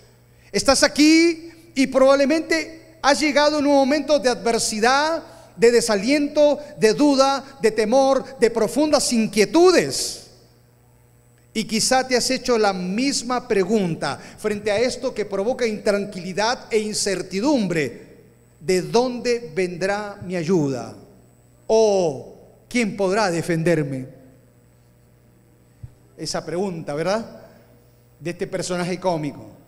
Estás 0.50 0.82
aquí 0.82 1.50
y 1.74 1.86
probablemente 1.86 2.96
has 3.02 3.20
llegado 3.20 3.58
en 3.58 3.66
un 3.66 3.74
momento 3.74 4.18
de 4.18 4.28
adversidad, 4.28 5.22
de 5.56 5.70
desaliento, 5.70 6.58
de 6.78 6.94
duda, 6.94 7.44
de 7.60 7.70
temor, 7.70 8.38
de 8.38 8.50
profundas 8.50 9.12
inquietudes. 9.12 10.24
Y 11.52 11.64
quizá 11.64 12.06
te 12.06 12.16
has 12.16 12.30
hecho 12.30 12.56
la 12.56 12.72
misma 12.72 13.48
pregunta 13.48 14.20
frente 14.38 14.70
a 14.70 14.78
esto 14.78 15.12
que 15.12 15.24
provoca 15.24 15.66
intranquilidad 15.66 16.66
e 16.70 16.78
incertidumbre. 16.78 18.07
¿De 18.60 18.82
dónde 18.82 19.52
vendrá 19.54 20.18
mi 20.22 20.36
ayuda? 20.36 20.94
¿O 21.66 22.36
quién 22.68 22.96
podrá 22.96 23.30
defenderme? 23.30 24.08
Esa 26.16 26.44
pregunta, 26.44 26.94
¿verdad? 26.94 27.42
De 28.18 28.30
este 28.30 28.46
personaje 28.46 28.98
cómico. 28.98 29.58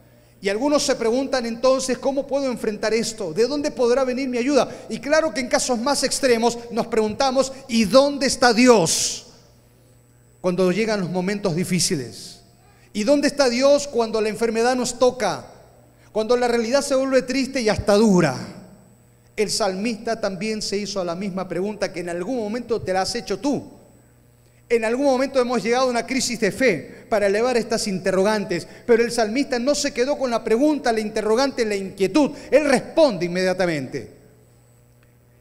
Y 0.42 0.49
algunos 0.49 0.82
se 0.82 0.97
preguntan 0.97 1.44
entonces, 1.44 1.99
¿cómo 1.99 2.26
puedo 2.26 2.50
enfrentar 2.50 2.94
esto? 2.94 3.32
¿De 3.32 3.47
dónde 3.47 3.70
podrá 3.70 4.04
venir 4.04 4.28
mi 4.28 4.38
ayuda? 4.38 4.68
Y 4.88 4.99
claro 4.99 5.35
que 5.35 5.40
en 5.40 5.49
casos 5.49 5.78
más 5.78 6.02
extremos 6.02 6.59
nos 6.70 6.87
preguntamos, 6.87 7.52
¿y 7.68 7.85
dónde 7.85 8.26
está 8.26 8.54
Dios 8.54 9.26
cuando 10.40 10.73
llegan 10.73 11.00
los 11.00 11.11
momentos 11.11 11.54
difíciles? 11.54 12.40
¿Y 12.92 13.04
dónde 13.04 13.28
está 13.28 13.49
Dios 13.49 13.87
cuando 13.87 14.20
la 14.20 14.30
enfermedad 14.30 14.75
nos 14.75 14.99
toca? 14.99 15.44
Cuando 16.11 16.37
la 16.37 16.49
realidad 16.49 16.82
se 16.82 16.94
vuelve 16.94 17.23
triste 17.23 17.61
y 17.61 17.68
hasta 17.68 17.94
dura. 17.94 18.37
El 19.37 19.50
salmista 19.50 20.20
también 20.20 20.60
se 20.60 20.76
hizo 20.76 21.02
la 21.04 21.14
misma 21.14 21.49
pregunta 21.49 21.92
que 21.92 22.00
en 22.00 22.08
algún 22.08 22.37
momento 22.37 22.80
te 22.80 22.92
la 22.92 23.02
has 23.02 23.14
hecho 23.14 23.38
tú. 23.38 23.80
En 24.68 24.84
algún 24.84 25.06
momento 25.06 25.40
hemos 25.40 25.62
llegado 25.62 25.87
a 25.87 25.90
una 25.90 26.06
crisis 26.06 26.38
de 26.38 26.52
fe 26.52 27.04
para 27.08 27.26
elevar 27.26 27.56
estas 27.56 27.88
interrogantes, 27.88 28.68
pero 28.87 29.02
el 29.02 29.10
salmista 29.10 29.58
no 29.58 29.75
se 29.75 29.92
quedó 29.92 30.16
con 30.16 30.30
la 30.30 30.44
pregunta, 30.44 30.92
la 30.92 31.00
interrogante, 31.00 31.64
la 31.64 31.75
inquietud. 31.75 32.30
Él 32.50 32.66
responde 32.66 33.26
inmediatamente. 33.26 34.10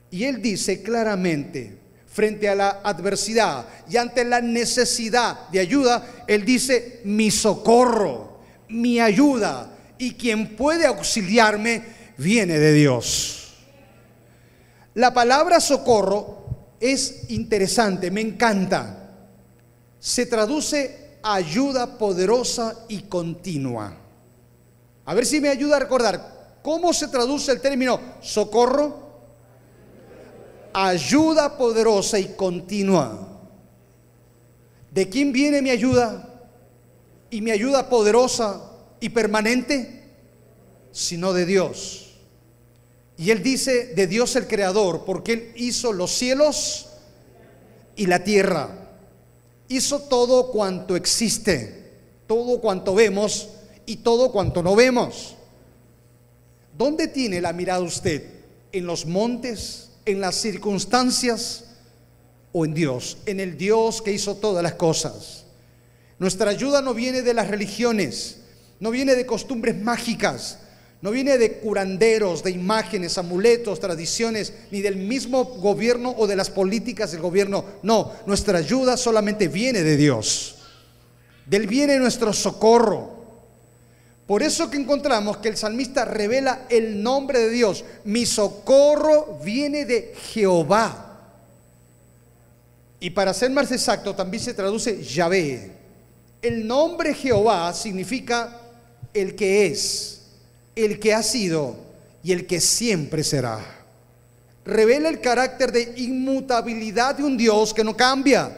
Y 0.09 0.23
él 0.23 0.41
dice 0.41 0.81
claramente, 0.81 1.77
frente 2.07 2.49
a 2.49 2.55
la 2.55 2.81
adversidad 2.83 3.65
y 3.87 3.97
ante 3.97 4.25
la 4.25 4.41
necesidad 4.41 5.47
de 5.49 5.59
ayuda, 5.59 6.23
él 6.25 6.43
dice, 6.43 7.01
mi 7.03 7.29
socorro, 7.29 8.39
mi 8.67 8.99
ayuda, 8.99 9.77
y 9.99 10.13
quien 10.13 10.55
puede 10.55 10.87
auxiliarme 10.87 11.83
viene 12.17 12.57
de 12.57 12.73
Dios. 12.73 13.38
La 14.99 15.13
palabra 15.13 15.61
socorro 15.61 16.75
es 16.77 17.29
interesante, 17.29 18.11
me 18.11 18.19
encanta 18.19 18.99
se 19.97 20.25
traduce 20.25 21.19
ayuda 21.21 21.97
poderosa 21.97 22.85
y 22.89 23.03
continua. 23.03 23.95
A 25.05 25.13
ver 25.13 25.25
si 25.25 25.39
me 25.39 25.47
ayuda 25.47 25.77
a 25.77 25.79
recordar, 25.79 26.57
¿cómo 26.61 26.91
se 26.91 27.07
traduce 27.07 27.51
el 27.53 27.61
término 27.61 27.97
socorro? 28.21 29.09
Ayuda 30.73 31.57
poderosa 31.57 32.19
y 32.19 32.33
continua. 32.35 33.27
¿De 34.91 35.07
quién 35.07 35.31
viene 35.31 35.61
mi 35.61 35.69
ayuda? 35.69 36.25
¿Y 37.29 37.41
mi 37.41 37.51
ayuda 37.51 37.89
poderosa 37.89 38.61
y 38.99 39.09
permanente? 39.09 40.03
Sino 40.91 41.31
de 41.31 41.45
Dios. 41.45 42.08
Y 43.19 43.31
él 43.31 43.43
dice 43.43 43.87
de 43.87 44.07
Dios 44.07 44.37
el 44.37 44.47
Creador, 44.47 45.03
porque 45.03 45.33
él 45.33 45.51
hizo 45.55 45.91
los 45.91 46.09
cielos 46.11 46.87
y 47.97 48.05
la 48.05 48.23
tierra 48.23 48.69
hizo 49.67 49.99
todo 49.99 50.51
cuanto 50.51 50.95
existe, 50.95 51.91
todo 52.27 52.61
cuanto 52.61 52.95
vemos 52.95 53.49
y 53.85 53.97
todo 53.97 54.31
cuanto 54.31 54.63
no 54.63 54.73
vemos. 54.73 55.35
¿Dónde 56.77 57.09
tiene 57.09 57.41
la 57.41 57.51
mirada 57.51 57.81
usted? 57.81 58.23
¿En 58.71 58.85
los 58.85 59.05
montes? 59.05 59.89
¿En 60.05 60.21
las 60.21 60.35
circunstancias? 60.35 61.65
¿O 62.53 62.63
en 62.63 62.73
Dios? 62.73 63.17
En 63.25 63.41
el 63.41 63.57
Dios 63.57 64.01
que 64.01 64.13
hizo 64.13 64.35
todas 64.35 64.63
las 64.63 64.75
cosas. 64.75 65.43
Nuestra 66.19 66.51
ayuda 66.51 66.81
no 66.81 66.93
viene 66.93 67.21
de 67.21 67.33
las 67.33 67.49
religiones, 67.49 68.37
no 68.79 68.91
viene 68.91 69.15
de 69.15 69.25
costumbres 69.25 69.77
mágicas, 69.77 70.59
no 71.01 71.11
viene 71.11 71.37
de 71.37 71.59
curanderos, 71.59 72.43
de 72.43 72.51
imágenes, 72.51 73.17
amuletos, 73.17 73.79
tradiciones, 73.79 74.53
ni 74.69 74.81
del 74.81 74.97
mismo 74.97 75.45
gobierno 75.45 76.13
o 76.17 76.27
de 76.27 76.35
las 76.35 76.49
políticas 76.49 77.11
del 77.11 77.21
gobierno. 77.21 77.63
No, 77.83 78.11
nuestra 78.25 78.57
ayuda 78.57 78.97
solamente 78.97 79.47
viene 79.47 79.81
de 79.81 79.95
Dios. 79.95 80.55
Del 81.45 81.67
viene 81.67 81.97
nuestro 81.97 82.33
socorro. 82.33 83.17
Por 84.27 84.43
eso 84.43 84.69
que 84.69 84.77
encontramos 84.77 85.37
que 85.37 85.47
el 85.47 85.57
salmista 85.57 86.03
revela 86.03 86.65
el 86.69 87.01
nombre 87.01 87.39
de 87.39 87.49
Dios. 87.49 87.85
Mi 88.03 88.25
socorro 88.25 89.39
viene 89.41 89.85
de 89.85 90.13
Jehová. 90.33 91.05
Y 92.99 93.11
para 93.11 93.33
ser 93.33 93.51
más 93.51 93.71
exacto, 93.71 94.13
también 94.13 94.43
se 94.43 94.53
traduce 94.53 95.01
Yahvé. 95.01 95.71
El 96.41 96.67
nombre 96.67 97.13
Jehová 97.13 97.73
significa 97.73 98.59
el 99.13 99.35
que 99.35 99.67
es 99.67 100.18
el 100.75 100.99
que 100.99 101.13
ha 101.13 101.23
sido 101.23 101.75
y 102.23 102.31
el 102.31 102.45
que 102.45 102.61
siempre 102.61 103.23
será. 103.23 103.59
Revela 104.65 105.09
el 105.09 105.21
carácter 105.21 105.71
de 105.71 105.93
inmutabilidad 105.97 107.15
de 107.15 107.23
un 107.23 107.37
Dios 107.37 107.73
que 107.73 107.83
no 107.83 107.95
cambia, 107.95 108.55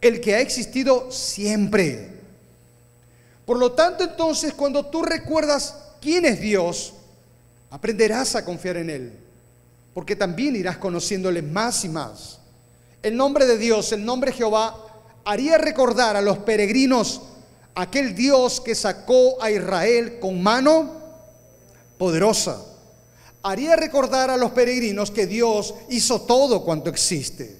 el 0.00 0.20
que 0.20 0.34
ha 0.34 0.40
existido 0.40 1.10
siempre. 1.10 2.08
Por 3.44 3.58
lo 3.58 3.72
tanto, 3.72 4.04
entonces, 4.04 4.54
cuando 4.54 4.86
tú 4.86 5.02
recuerdas 5.02 5.74
quién 6.00 6.24
es 6.24 6.40
Dios, 6.40 6.94
aprenderás 7.70 8.34
a 8.36 8.44
confiar 8.44 8.76
en 8.76 8.90
Él, 8.90 9.12
porque 9.92 10.16
también 10.16 10.56
irás 10.56 10.78
conociéndole 10.78 11.42
más 11.42 11.84
y 11.84 11.88
más. 11.88 12.38
El 13.02 13.16
nombre 13.16 13.46
de 13.46 13.58
Dios, 13.58 13.92
el 13.92 14.04
nombre 14.04 14.30
de 14.30 14.36
Jehová, 14.36 14.76
haría 15.24 15.58
recordar 15.58 16.16
a 16.16 16.22
los 16.22 16.38
peregrinos 16.38 17.22
aquel 17.74 18.14
Dios 18.14 18.60
que 18.60 18.74
sacó 18.74 19.42
a 19.42 19.50
Israel 19.50 20.18
con 20.20 20.42
mano 20.42 20.99
poderosa. 22.00 22.64
Haría 23.42 23.76
recordar 23.76 24.30
a 24.30 24.38
los 24.38 24.52
peregrinos 24.52 25.10
que 25.10 25.26
Dios 25.26 25.74
hizo 25.90 26.22
todo 26.22 26.64
cuanto 26.64 26.88
existe. 26.88 27.58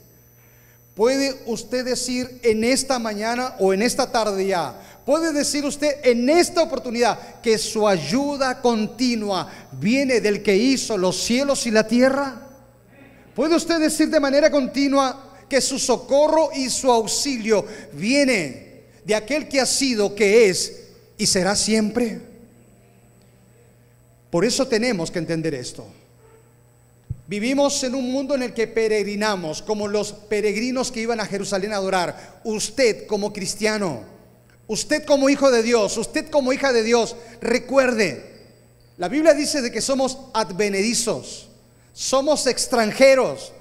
¿Puede 0.94 1.42
usted 1.44 1.84
decir 1.84 2.40
en 2.42 2.64
esta 2.64 2.98
mañana 2.98 3.56
o 3.58 3.74
en 3.74 3.82
esta 3.82 4.10
tarde 4.10 4.46
ya? 4.46 4.74
¿Puede 5.04 5.34
decir 5.34 5.66
usted 5.66 5.94
en 6.04 6.30
esta 6.30 6.62
oportunidad 6.62 7.42
que 7.42 7.58
su 7.58 7.86
ayuda 7.86 8.62
continua 8.62 9.46
viene 9.72 10.22
del 10.22 10.42
que 10.42 10.56
hizo 10.56 10.96
los 10.96 11.22
cielos 11.22 11.66
y 11.66 11.70
la 11.70 11.86
tierra? 11.86 12.48
¿Puede 13.34 13.56
usted 13.56 13.78
decir 13.78 14.08
de 14.08 14.20
manera 14.20 14.50
continua 14.50 15.34
que 15.50 15.60
su 15.60 15.78
socorro 15.78 16.48
y 16.54 16.70
su 16.70 16.90
auxilio 16.90 17.66
viene 17.92 18.84
de 19.04 19.14
aquel 19.14 19.48
que 19.48 19.60
ha 19.60 19.66
sido, 19.66 20.14
que 20.14 20.48
es 20.48 20.84
y 21.18 21.26
será 21.26 21.54
siempre. 21.54 22.29
Por 24.30 24.44
eso 24.44 24.66
tenemos 24.66 25.10
que 25.10 25.18
entender 25.18 25.54
esto. 25.54 25.86
Vivimos 27.26 27.82
en 27.84 27.94
un 27.94 28.10
mundo 28.10 28.34
en 28.34 28.42
el 28.42 28.54
que 28.54 28.66
peregrinamos, 28.66 29.62
como 29.62 29.86
los 29.86 30.12
peregrinos 30.12 30.90
que 30.90 31.00
iban 31.00 31.20
a 31.20 31.26
Jerusalén 31.26 31.72
a 31.72 31.76
adorar. 31.76 32.40
Usted 32.44 33.06
como 33.06 33.32
cristiano, 33.32 34.02
usted 34.66 35.04
como 35.04 35.28
hijo 35.28 35.50
de 35.50 35.62
Dios, 35.62 35.96
usted 35.96 36.28
como 36.28 36.52
hija 36.52 36.72
de 36.72 36.82
Dios, 36.82 37.16
recuerde, 37.40 38.30
la 38.96 39.08
Biblia 39.08 39.34
dice 39.34 39.62
de 39.62 39.70
que 39.70 39.80
somos 39.80 40.18
advenedizos, 40.34 41.48
somos 41.92 42.46
extranjeros. 42.46 43.52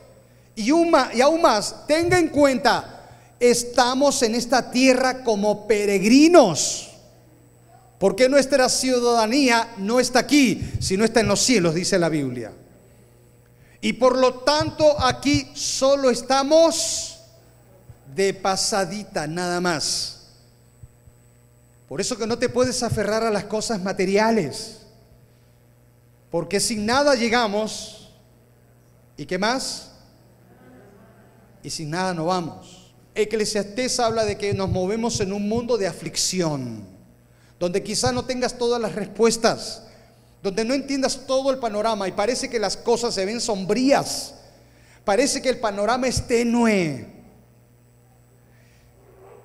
Y, 0.56 0.72
y 0.72 1.22
aún 1.22 1.42
más, 1.42 1.88
tenga 1.88 2.20
en 2.20 2.30
cuenta 2.30 2.96
estamos 3.40 4.22
en 4.22 4.36
esta 4.36 4.70
tierra 4.72 5.24
como 5.24 5.66
peregrinos. 5.68 6.89
Porque 8.00 8.30
nuestra 8.30 8.70
ciudadanía 8.70 9.74
no 9.78 10.00
está 10.00 10.20
aquí, 10.20 10.72
sino 10.80 11.04
está 11.04 11.20
en 11.20 11.28
los 11.28 11.42
cielos, 11.42 11.76
dice 11.76 12.00
la 12.00 12.10
Biblia. 12.10 12.54
Y 13.82 13.94
por 13.94 14.18
lo 14.18 14.36
tanto 14.40 15.00
aquí 15.02 15.52
solo 15.54 16.10
estamos 16.10 17.20
de 18.16 18.34
pasadita, 18.34 19.28
nada 19.28 19.62
más. 19.62 20.28
Por 21.88 22.00
eso 22.00 22.18
que 22.18 22.28
no 22.28 22.38
te 22.38 22.50
puedes 22.50 22.84
aferrar 22.84 23.24
a 23.24 23.32
las 23.32 23.46
cosas 23.46 23.82
materiales. 23.82 24.82
Porque 26.30 26.60
sin 26.60 26.86
nada 26.86 27.16
llegamos. 27.16 28.12
¿Y 29.18 29.26
qué 29.26 29.38
más? 29.38 29.92
Y 31.64 31.70
sin 31.70 31.90
nada 31.90 32.14
no 32.14 32.26
vamos. 32.26 32.94
Eclesiastés 33.16 34.00
habla 34.00 34.24
de 34.24 34.38
que 34.38 34.54
nos 34.54 34.70
movemos 34.70 35.20
en 35.20 35.34
un 35.34 35.50
mundo 35.50 35.78
de 35.78 35.88
aflicción, 35.88 36.86
donde 37.60 37.84
quizá 37.84 38.12
no 38.12 38.24
tengas 38.24 38.58
todas 38.58 38.82
las 38.82 38.96
respuestas, 38.96 39.84
donde 40.42 40.64
no 40.64 40.74
entiendas 40.74 41.28
todo 41.28 41.52
el 41.52 41.58
panorama 41.58 42.08
y 42.08 42.14
parece 42.14 42.50
que 42.50 42.58
las 42.58 42.78
cosas 42.78 43.14
se 43.14 43.26
ven 43.26 43.42
sombrías, 43.42 44.36
parece 45.04 45.42
que 45.42 45.50
el 45.50 45.60
panorama 45.60 46.08
es 46.08 46.26
tenue. 46.26 47.06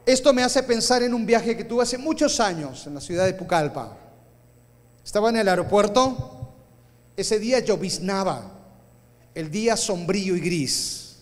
Esto 0.06 0.32
me 0.32 0.44
hace 0.44 0.62
pensar 0.62 1.02
en 1.02 1.12
un 1.12 1.26
viaje 1.26 1.56
que 1.56 1.64
tuve 1.64 1.82
hace 1.82 1.98
muchos 1.98 2.38
años 2.38 2.86
en 2.86 2.94
la 2.94 3.00
ciudad 3.00 3.24
de 3.24 3.34
Pucallpa. 3.34 3.96
Estaba 5.04 5.30
en 5.30 5.36
el 5.36 5.48
aeropuerto, 5.48 6.52
ese 7.16 7.38
día 7.38 7.58
lloviznaba, 7.60 8.52
el 9.34 9.50
día 9.50 9.76
sombrío 9.76 10.36
y 10.36 10.40
gris. 10.40 11.16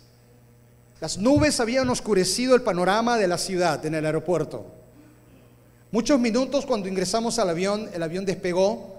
Las 1.01 1.17
nubes 1.17 1.59
habían 1.59 1.89
oscurecido 1.89 2.55
el 2.55 2.63
panorama 2.63 3.17
de 3.17 3.29
la 3.29 3.39
ciudad 3.39 3.85
en 3.87 3.95
el 3.95 4.05
aeropuerto. 4.05 4.82
Muchos 5.93 6.19
minutos 6.19 6.65
cuando 6.65 6.89
ingresamos 6.89 7.39
al 7.39 7.51
avión, 7.51 7.91
el 7.93 8.03
avión 8.03 8.25
despegó 8.25 8.97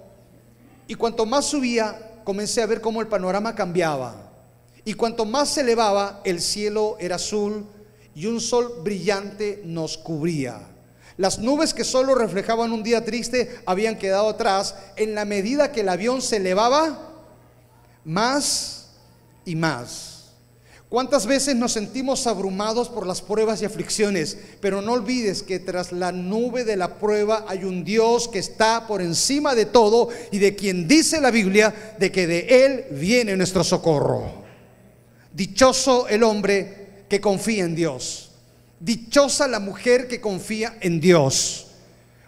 y 0.87 0.93
cuanto 0.93 1.25
más 1.25 1.45
subía, 1.45 2.21
comencé 2.23 2.61
a 2.61 2.67
ver 2.67 2.81
cómo 2.81 3.01
el 3.01 3.07
panorama 3.07 3.55
cambiaba. 3.55 4.31
Y 4.85 4.93
cuanto 4.93 5.25
más 5.25 5.49
se 5.49 5.61
elevaba, 5.61 6.21
el 6.23 6.39
cielo 6.39 6.95
era 6.99 7.15
azul 7.15 7.65
y 8.13 8.27
un 8.27 8.39
sol 8.39 8.81
brillante 8.83 9.63
nos 9.65 9.97
cubría. 9.97 10.59
Las 11.17 11.39
nubes 11.39 11.73
que 11.73 11.83
solo 11.83 12.13
reflejaban 12.13 12.71
un 12.71 12.83
día 12.83 13.03
triste 13.03 13.59
habían 13.65 13.97
quedado 13.97 14.29
atrás 14.29 14.75
en 14.95 15.15
la 15.15 15.25
medida 15.25 15.71
que 15.71 15.81
el 15.81 15.89
avión 15.89 16.21
se 16.21 16.37
elevaba 16.37 17.09
más 18.05 18.89
y 19.45 19.55
más. 19.55 20.12
¿Cuántas 20.93 21.25
veces 21.25 21.55
nos 21.55 21.71
sentimos 21.71 22.27
abrumados 22.27 22.87
por 22.87 23.07
las 23.07 23.19
pruebas 23.19 23.59
y 23.59 23.65
aflicciones? 23.65 24.37
Pero 24.59 24.79
no 24.79 24.93
olvides 24.93 25.41
que 25.41 25.57
tras 25.57 25.91
la 25.91 26.11
nube 26.11 26.65
de 26.65 26.77
la 26.77 26.99
prueba 26.99 27.45
hay 27.47 27.63
un 27.63 27.83
Dios 27.83 28.27
que 28.27 28.37
está 28.37 28.85
por 28.85 29.01
encima 29.01 29.55
de 29.55 29.65
todo 29.65 30.09
y 30.29 30.37
de 30.37 30.55
quien 30.55 30.87
dice 30.87 31.19
la 31.19 31.31
Biblia 31.31 31.95
de 31.97 32.11
que 32.11 32.27
de 32.27 32.41
Él 32.47 32.85
viene 32.91 33.35
nuestro 33.35 33.63
socorro. 33.63 34.43
Dichoso 35.33 36.07
el 36.07 36.21
hombre 36.21 37.05
que 37.09 37.19
confía 37.19 37.63
en 37.63 37.73
Dios. 37.73 38.29
Dichosa 38.79 39.47
la 39.47 39.59
mujer 39.59 40.07
que 40.07 40.21
confía 40.21 40.77
en 40.79 40.99
Dios. 40.99 41.69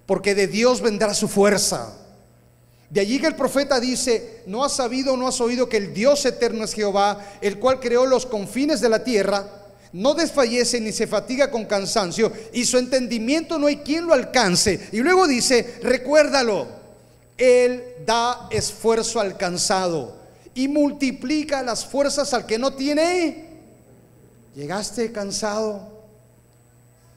Porque 0.07 0.33
de 0.33 0.47
Dios 0.47 0.81
vendrá 0.81 1.13
su 1.13 1.27
fuerza. 1.27 1.95
De 2.89 3.01
allí 3.01 3.19
que 3.19 3.27
el 3.27 3.35
profeta 3.35 3.79
dice, 3.79 4.41
no 4.45 4.63
has 4.63 4.73
sabido, 4.73 5.17
no 5.17 5.27
has 5.27 5.41
oído 5.41 5.67
que 5.67 5.77
el 5.77 5.93
Dios 5.93 6.25
eterno 6.25 6.63
es 6.63 6.73
Jehová, 6.73 7.37
el 7.41 7.59
cual 7.59 7.79
creó 7.79 8.05
los 8.05 8.25
confines 8.25 8.79
de 8.79 8.89
la 8.89 9.03
tierra, 9.03 9.47
no 9.91 10.13
desfallece 10.13 10.79
ni 10.81 10.91
se 10.91 11.07
fatiga 11.07 11.49
con 11.49 11.65
cansancio, 11.65 12.31
y 12.53 12.65
su 12.65 12.77
entendimiento 12.77 13.57
no 13.57 13.67
hay 13.67 13.77
quien 13.77 14.05
lo 14.05 14.13
alcance. 14.13 14.89
Y 14.91 14.99
luego 14.99 15.27
dice, 15.27 15.79
recuérdalo, 15.81 16.67
Él 17.37 17.83
da 18.05 18.47
esfuerzo 18.51 19.19
al 19.19 19.37
cansado 19.37 20.15
y 20.53 20.67
multiplica 20.67 21.63
las 21.63 21.85
fuerzas 21.85 22.33
al 22.33 22.45
que 22.45 22.59
no 22.59 22.73
tiene. 22.73 23.45
¿Llegaste 24.55 25.11
cansado? 25.11 25.95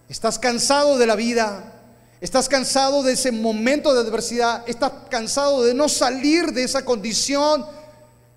¿Estás 0.09 0.39
cansado 0.39 0.99
de 0.99 1.07
la 1.07 1.15
vida? 1.15 1.78
Estás 2.21 2.49
cansado 2.49 3.03
de 3.03 3.13
ese 3.13 3.31
momento 3.31 3.95
de 3.95 4.01
adversidad. 4.01 4.65
Estás 4.67 4.93
cansado 5.09 5.63
de 5.63 5.75
no 5.75 5.89
salir 5.89 6.53
de 6.53 6.65
esa 6.65 6.85
condición. 6.85 7.65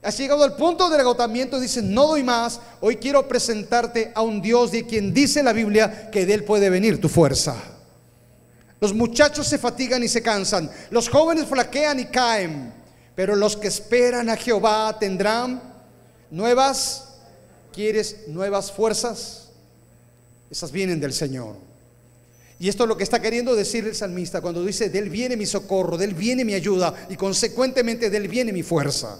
Has 0.04 0.18
llegado 0.18 0.44
al 0.44 0.56
punto 0.56 0.90
del 0.90 1.00
agotamiento 1.00 1.60
dices, 1.60 1.84
no 1.84 2.08
doy 2.08 2.24
más. 2.24 2.60
Hoy 2.80 2.98
quiero 2.98 3.28
presentarte 3.28 4.12
a 4.14 4.22
un 4.22 4.42
Dios 4.42 4.72
de 4.72 4.86
quien 4.86 5.14
dice 5.14 5.42
la 5.42 5.54
Biblia 5.54 6.10
que 6.12 6.26
de 6.26 6.34
él 6.36 6.44
puede 6.44 6.70
venir 6.70 7.02
tu 7.02 7.10
fuerza. 7.10 7.56
Los 8.80 8.94
muchachos 8.94 9.48
se 9.48 9.58
fatigan 9.58 10.04
y 10.04 10.08
se 10.08 10.22
cansan. 10.22 10.70
Los 10.90 11.10
jóvenes 11.10 11.46
flaquean 11.46 12.00
y 12.00 12.06
caen. 12.06 12.74
Pero 13.16 13.36
los 13.36 13.58
que 13.58 13.68
esperan 13.68 14.30
a 14.30 14.38
Jehová 14.38 14.98
tendrán 15.00 15.62
nuevas. 16.30 17.10
¿Quieres 17.74 18.28
nuevas 18.28 18.72
fuerzas? 18.72 19.50
Esas 20.50 20.72
vienen 20.72 21.00
del 21.00 21.14
Señor. 21.14 21.71
Y 22.62 22.70
esto 22.70 22.84
es 22.84 22.90
lo 22.90 22.96
que 22.96 23.04
está 23.04 23.20
queriendo 23.20 23.56
decir 23.56 23.88
el 23.88 23.96
salmista 23.96 24.40
cuando 24.40 24.64
dice, 24.64 24.92
de 24.92 25.00
él 25.00 25.10
viene 25.10 25.36
mi 25.36 25.48
socorro, 25.48 25.98
de 25.98 26.06
él 26.06 26.14
viene 26.14 26.46
mi 26.46 26.54
ayuda 26.54 27.08
y 27.10 27.16
consecuentemente 27.16 28.12
de 28.12 28.18
él 28.18 28.28
viene 28.28 28.54
mi 28.54 28.62
fuerza. 28.62 29.18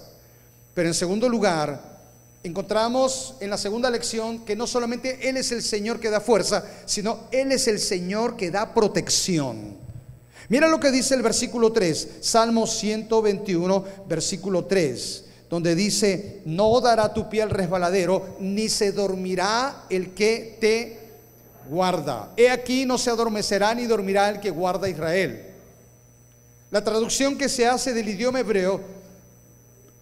Pero 0.72 0.86
en 0.86 0.94
segundo 0.94 1.28
lugar, 1.28 1.98
encontramos 2.44 3.34
en 3.40 3.50
la 3.50 3.58
segunda 3.58 3.90
lección 3.90 4.44
que 4.44 4.54
no 4.54 4.68
solamente 4.68 5.28
Él 5.28 5.36
es 5.36 5.50
el 5.50 5.60
Señor 5.60 5.98
que 5.98 6.08
da 6.08 6.20
fuerza, 6.20 6.64
sino 6.86 7.24
Él 7.32 7.50
es 7.50 7.66
el 7.66 7.80
Señor 7.80 8.36
que 8.36 8.52
da 8.52 8.72
protección. 8.72 9.76
Mira 10.48 10.68
lo 10.68 10.78
que 10.78 10.92
dice 10.92 11.16
el 11.16 11.22
versículo 11.22 11.72
3, 11.72 12.10
Salmo 12.20 12.64
121, 12.64 13.84
versículo 14.08 14.66
3, 14.66 15.24
donde 15.50 15.74
dice, 15.74 16.42
no 16.44 16.80
dará 16.80 17.12
tu 17.12 17.28
pie 17.28 17.42
al 17.42 17.50
resbaladero, 17.50 18.36
ni 18.38 18.68
se 18.68 18.92
dormirá 18.92 19.86
el 19.90 20.14
que 20.14 20.58
te 20.60 21.01
guarda. 21.72 22.32
He 22.36 22.50
aquí 22.50 22.84
no 22.84 22.98
se 22.98 23.08
adormecerá 23.08 23.74
ni 23.74 23.86
dormirá 23.86 24.28
el 24.28 24.40
que 24.40 24.50
guarda 24.50 24.90
Israel. 24.90 25.42
La 26.70 26.84
traducción 26.84 27.38
que 27.38 27.48
se 27.48 27.66
hace 27.66 27.94
del 27.94 28.10
idioma 28.10 28.40
hebreo 28.40 28.80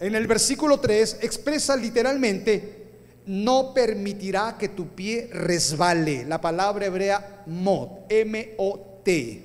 en 0.01 0.15
el 0.17 0.27
versículo 0.27 0.81
3 0.81 1.19
expresa 1.21 1.77
literalmente, 1.77 2.79
no 3.27 3.73
permitirá 3.73 4.57
que 4.59 4.71
tu 4.71 4.89
pie 4.89 5.29
resbale. 5.33 6.25
La 6.25 6.41
palabra 6.41 6.87
hebrea 6.87 7.45
mot, 7.47 8.07
M-O-T. 8.09 9.45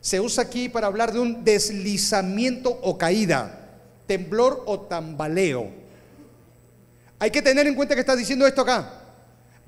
Se 0.00 0.20
usa 0.20 0.42
aquí 0.42 0.68
para 0.68 0.88
hablar 0.88 1.12
de 1.12 1.20
un 1.20 1.44
deslizamiento 1.44 2.70
o 2.82 2.98
caída, 2.98 3.68
temblor 4.06 4.64
o 4.66 4.80
tambaleo. 4.80 5.70
Hay 7.20 7.30
que 7.30 7.42
tener 7.42 7.66
en 7.66 7.74
cuenta 7.74 7.94
que 7.94 8.00
está 8.00 8.16
diciendo 8.16 8.46
esto 8.46 8.62
acá. 8.62 8.97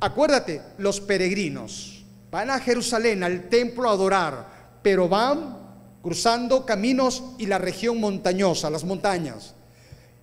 Acuérdate, 0.01 0.63
los 0.79 1.01
peregrinos 1.01 2.05
van 2.31 2.51
a 2.51 2.59
Jerusalén, 2.59 3.23
al 3.23 3.49
templo 3.49 3.89
a 3.89 3.93
adorar, 3.93 4.47
pero 4.83 5.09
van 5.09 5.59
cruzando 6.03 6.65
caminos 6.65 7.23
y 7.39 7.47
la 7.47 7.59
región 7.59 8.01
montañosa, 8.01 8.71
las 8.71 8.85
montañas. 8.85 9.55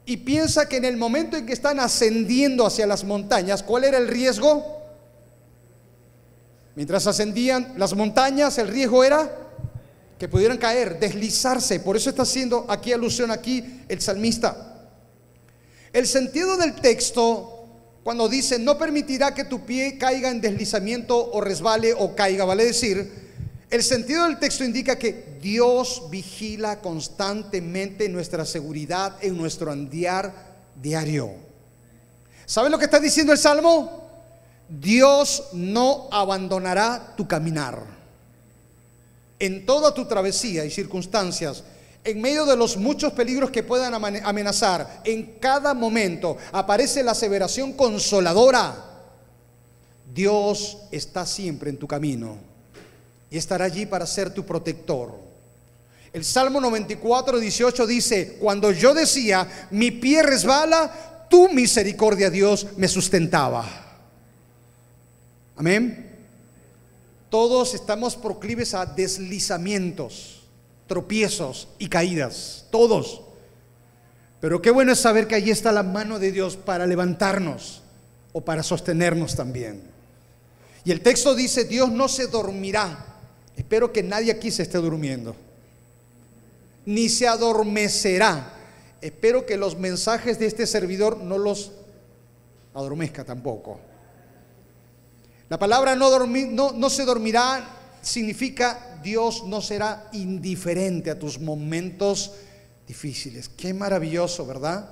Y 0.05 0.17
piensa 0.17 0.67
que 0.67 0.77
en 0.77 0.85
el 0.85 0.97
momento 0.97 1.37
en 1.37 1.45
que 1.45 1.53
están 1.53 1.79
ascendiendo 1.79 2.65
hacia 2.65 2.87
las 2.87 3.03
montañas, 3.03 3.61
¿cuál 3.61 3.83
era 3.83 3.97
el 3.97 4.07
riesgo? 4.07 4.77
Mientras 6.75 7.05
ascendían 7.05 7.73
las 7.77 7.93
montañas, 7.93 8.57
el 8.57 8.69
riesgo 8.69 9.03
era 9.03 9.29
que 10.17 10.27
pudieran 10.27 10.57
caer, 10.57 10.99
deslizarse. 10.99 11.79
Por 11.79 11.97
eso 11.97 12.09
está 12.09 12.23
haciendo 12.23 12.65
aquí 12.69 12.93
alusión 12.93 13.29
aquí 13.29 13.83
el 13.87 14.01
salmista. 14.01 14.89
El 15.93 16.07
sentido 16.07 16.57
del 16.57 16.73
texto 16.75 17.56
cuando 18.07 18.29
dice, 18.29 18.57
no 18.57 18.77
permitirá 18.77 19.33
que 19.33 19.43
tu 19.43 19.65
pie 19.65 19.97
caiga 19.97 20.31
en 20.31 20.39
deslizamiento 20.39 21.29
o 21.33 21.41
resbale 21.41 21.93
o 21.93 22.15
caiga, 22.15 22.45
vale 22.45 22.63
decir, 22.63 23.11
el 23.69 23.83
sentido 23.83 24.23
del 24.23 24.39
texto 24.39 24.63
indica 24.63 24.97
que 24.97 25.35
Dios 25.41 26.03
vigila 26.09 26.79
constantemente 26.79 28.07
nuestra 28.07 28.45
seguridad 28.45 29.17
en 29.19 29.35
nuestro 29.35 29.73
andiar 29.73 30.33
diario. 30.81 31.31
¿Sabe 32.45 32.69
lo 32.69 32.79
que 32.79 32.85
está 32.85 33.01
diciendo 33.01 33.33
el 33.33 33.39
Salmo? 33.39 34.09
Dios 34.69 35.49
no 35.51 36.07
abandonará 36.09 37.13
tu 37.17 37.27
caminar. 37.27 37.83
En 39.37 39.65
toda 39.65 39.93
tu 39.93 40.05
travesía 40.05 40.63
y 40.63 40.71
circunstancias, 40.71 41.61
en 42.07 42.21
medio 42.21 42.45
de 42.45 42.55
los 42.55 42.77
muchos 42.77 43.11
peligros 43.11 43.51
que 43.51 43.63
puedan 43.63 43.93
amenazar, 43.93 45.01
en 45.03 45.39
cada 45.41 45.73
momento 45.73 46.37
aparece 46.53 47.03
la 47.03 47.11
aseveración 47.11 47.73
consoladora. 47.73 48.85
Dios 50.13 50.77
está 50.89 51.25
siempre 51.25 51.69
en 51.69 51.77
tu 51.77 51.85
camino 51.85 52.37
y 53.29 53.37
estará 53.37 53.65
allí 53.65 53.85
para 53.85 54.05
ser 54.07 54.33
tu 54.33 54.45
protector. 54.45 55.19
El 56.13 56.23
Salmo 56.23 56.61
94, 56.61 57.39
18 57.39 57.85
dice, 57.85 58.37
cuando 58.39 58.71
yo 58.71 58.93
decía, 58.93 59.67
mi 59.71 59.91
pie 59.91 60.23
resbala, 60.23 61.27
tu 61.29 61.49
misericordia, 61.49 62.29
Dios, 62.29 62.67
me 62.77 62.87
sustentaba. 62.87 63.65
Amén. 65.57 66.15
Todos 67.29 67.73
estamos 67.73 68.15
proclives 68.15 68.73
a 68.73 68.85
deslizamientos 68.85 70.36
tropiezos 70.87 71.67
y 71.77 71.89
caídas, 71.89 72.65
todos. 72.71 73.21
Pero 74.39 74.61
qué 74.61 74.71
bueno 74.71 74.91
es 74.91 74.99
saber 74.99 75.27
que 75.27 75.35
allí 75.35 75.51
está 75.51 75.71
la 75.71 75.83
mano 75.83 76.19
de 76.19 76.31
Dios 76.31 76.57
para 76.57 76.85
levantarnos 76.85 77.81
o 78.33 78.41
para 78.41 78.63
sostenernos 78.63 79.35
también. 79.35 79.81
Y 80.85 80.91
el 80.91 81.01
texto 81.01 81.35
dice, 81.35 81.65
Dios 81.65 81.91
no 81.91 82.07
se 82.07 82.27
dormirá. 82.27 83.05
Espero 83.55 83.91
que 83.91 84.03
nadie 84.03 84.31
aquí 84.31 84.51
se 84.51 84.63
esté 84.63 84.77
durmiendo. 84.77 85.35
Ni 86.85 87.09
se 87.09 87.27
adormecerá. 87.27 88.53
Espero 89.01 89.45
que 89.45 89.57
los 89.57 89.77
mensajes 89.77 90.39
de 90.39 90.45
este 90.45 90.65
servidor 90.65 91.17
no 91.17 91.37
los 91.37 91.71
adormezca 92.73 93.25
tampoco. 93.25 93.79
La 95.49 95.57
palabra 95.57 95.95
no, 95.95 96.71
no 96.71 96.89
se 96.89 97.05
dormirá 97.05 97.77
significa 98.01 98.96
Dios 99.03 99.43
no 99.45 99.61
será 99.61 100.09
indiferente 100.13 101.09
a 101.09 101.19
tus 101.19 101.39
momentos 101.39 102.31
difíciles. 102.87 103.49
Qué 103.49 103.73
maravilloso, 103.73 104.45
¿verdad? 104.45 104.89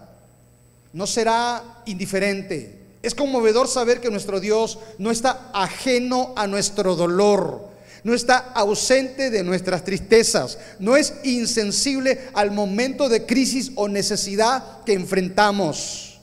No 0.93 1.07
será 1.07 1.81
indiferente. 1.85 2.85
Es 3.01 3.13
conmovedor 3.13 3.67
saber 3.67 4.01
que 4.01 4.09
nuestro 4.09 4.39
Dios 4.39 4.79
no 4.97 5.11
está 5.11 5.51
ajeno 5.53 6.33
a 6.35 6.47
nuestro 6.47 6.95
dolor, 6.95 7.69
no 8.03 8.13
está 8.13 8.37
ausente 8.37 9.29
de 9.29 9.43
nuestras 9.43 9.83
tristezas, 9.83 10.57
no 10.79 10.97
es 10.97 11.13
insensible 11.23 12.29
al 12.33 12.51
momento 12.51 13.07
de 13.09 13.25
crisis 13.25 13.71
o 13.75 13.87
necesidad 13.87 14.83
que 14.85 14.93
enfrentamos. 14.93 16.19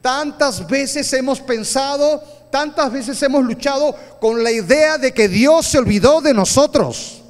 Tantas 0.00 0.68
veces 0.68 1.12
hemos 1.12 1.40
pensado 1.40 2.22
Tantas 2.56 2.90
veces 2.90 3.22
hemos 3.22 3.44
luchado 3.44 3.94
con 4.18 4.42
la 4.42 4.50
idea 4.50 4.96
de 4.96 5.12
que 5.12 5.28
Dios 5.28 5.66
se 5.66 5.76
olvidó 5.76 6.22
de 6.22 6.32
nosotros. 6.32 7.22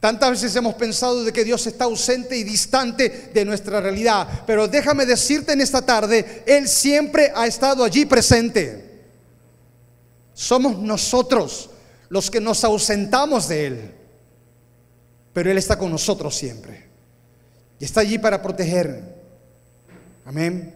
Tantas 0.00 0.28
veces 0.32 0.56
hemos 0.56 0.74
pensado 0.74 1.22
de 1.22 1.32
que 1.32 1.44
Dios 1.44 1.64
está 1.68 1.84
ausente 1.84 2.36
y 2.36 2.42
distante 2.42 3.30
de 3.32 3.44
nuestra 3.44 3.80
realidad. 3.80 4.42
Pero 4.44 4.66
déjame 4.66 5.06
decirte 5.06 5.52
en 5.52 5.60
esta 5.60 5.82
tarde, 5.82 6.42
Él 6.46 6.66
siempre 6.66 7.30
ha 7.32 7.46
estado 7.46 7.84
allí 7.84 8.06
presente. 8.06 9.04
Somos 10.34 10.76
nosotros 10.76 11.70
los 12.08 12.28
que 12.28 12.40
nos 12.40 12.64
ausentamos 12.64 13.46
de 13.46 13.66
Él. 13.68 13.94
Pero 15.32 15.48
Él 15.48 15.58
está 15.58 15.78
con 15.78 15.92
nosotros 15.92 16.34
siempre. 16.34 16.88
Y 17.78 17.84
está 17.84 18.00
allí 18.00 18.18
para 18.18 18.42
proteger. 18.42 19.14
Amén. 20.24 20.74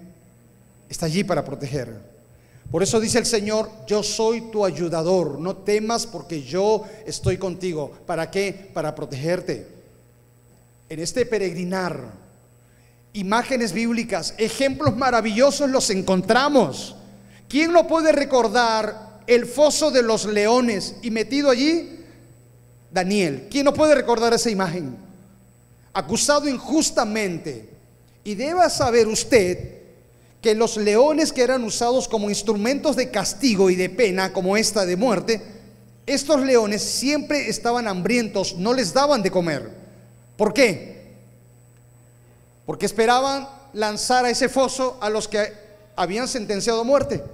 Está 0.88 1.07
allí 1.07 1.24
para 1.24 1.44
proteger. 1.44 2.13
Por 2.70 2.83
eso 2.83 2.98
dice 2.98 3.18
el 3.18 3.27
Señor, 3.27 3.70
yo 3.87 4.03
soy 4.03 4.50
tu 4.50 4.64
ayudador, 4.64 5.38
no 5.38 5.57
temas 5.57 6.07
porque 6.07 6.42
yo 6.42 6.85
estoy 7.07 7.38
contigo. 7.38 7.92
¿Para 8.07 8.31
qué? 8.31 8.70
Para 8.74 8.94
protegerte. 8.94 9.68
En 10.88 10.98
este 11.00 11.24
peregrinar, 11.24 12.00
imágenes 13.12 13.72
bíblicas, 13.72 14.35
ejemplos 14.38 14.96
maravillosos 14.96 15.70
los 15.70 15.88
encontramos. 15.90 16.96
¿Quién 17.48 17.72
no 17.72 17.87
puede 17.87 18.12
recordar 18.12 19.20
el 19.27 19.46
foso 19.46 19.90
de 19.90 20.03
los 20.03 20.27
leones 20.27 20.96
y 21.03 21.11
metido 21.11 21.50
allí? 21.50 22.00
Daniel. 22.90 23.48
¿Quién 23.50 23.64
no 23.64 23.74
puede 23.74 23.94
recordar 23.94 24.33
esa 24.35 24.50
imagen? 24.50 24.96
Acusado 25.92 26.48
injustamente. 26.48 27.68
Y 28.22 28.35
deba 28.35 28.70
saber 28.70 29.07
usted 29.07 29.73
que 30.44 30.54
los 30.54 30.76
leones 30.76 31.33
que 31.33 31.40
eran 31.40 31.64
usados 31.64 32.07
como 32.07 32.28
instrumentos 32.28 32.96
de 32.96 33.11
castigo 33.11 33.70
y 33.70 33.76
de 33.76 33.88
pena, 33.88 34.30
como 34.30 34.59
esta 34.59 34.85
de 34.85 34.94
muerte, 34.94 35.40
estos 36.04 36.42
leones 36.42 36.83
siempre 36.83 37.48
estaban 37.48 37.88
hambrientos, 37.88 38.54
no 38.59 38.74
les 38.74 38.92
daban 38.92 39.22
de 39.22 39.30
comer. 39.30 39.70
¿Por 40.37 40.52
qué? 40.52 41.14
Porque 42.66 42.85
esperaban 42.85 43.48
lanzar 43.72 44.26
a 44.26 44.28
ese 44.28 44.50
foso 44.50 44.98
a 45.00 45.09
los 45.09 45.28
que 45.28 45.50
habían 45.96 46.28
sentenciado 46.28 46.83
a 46.83 46.85
muerte. 46.85 47.24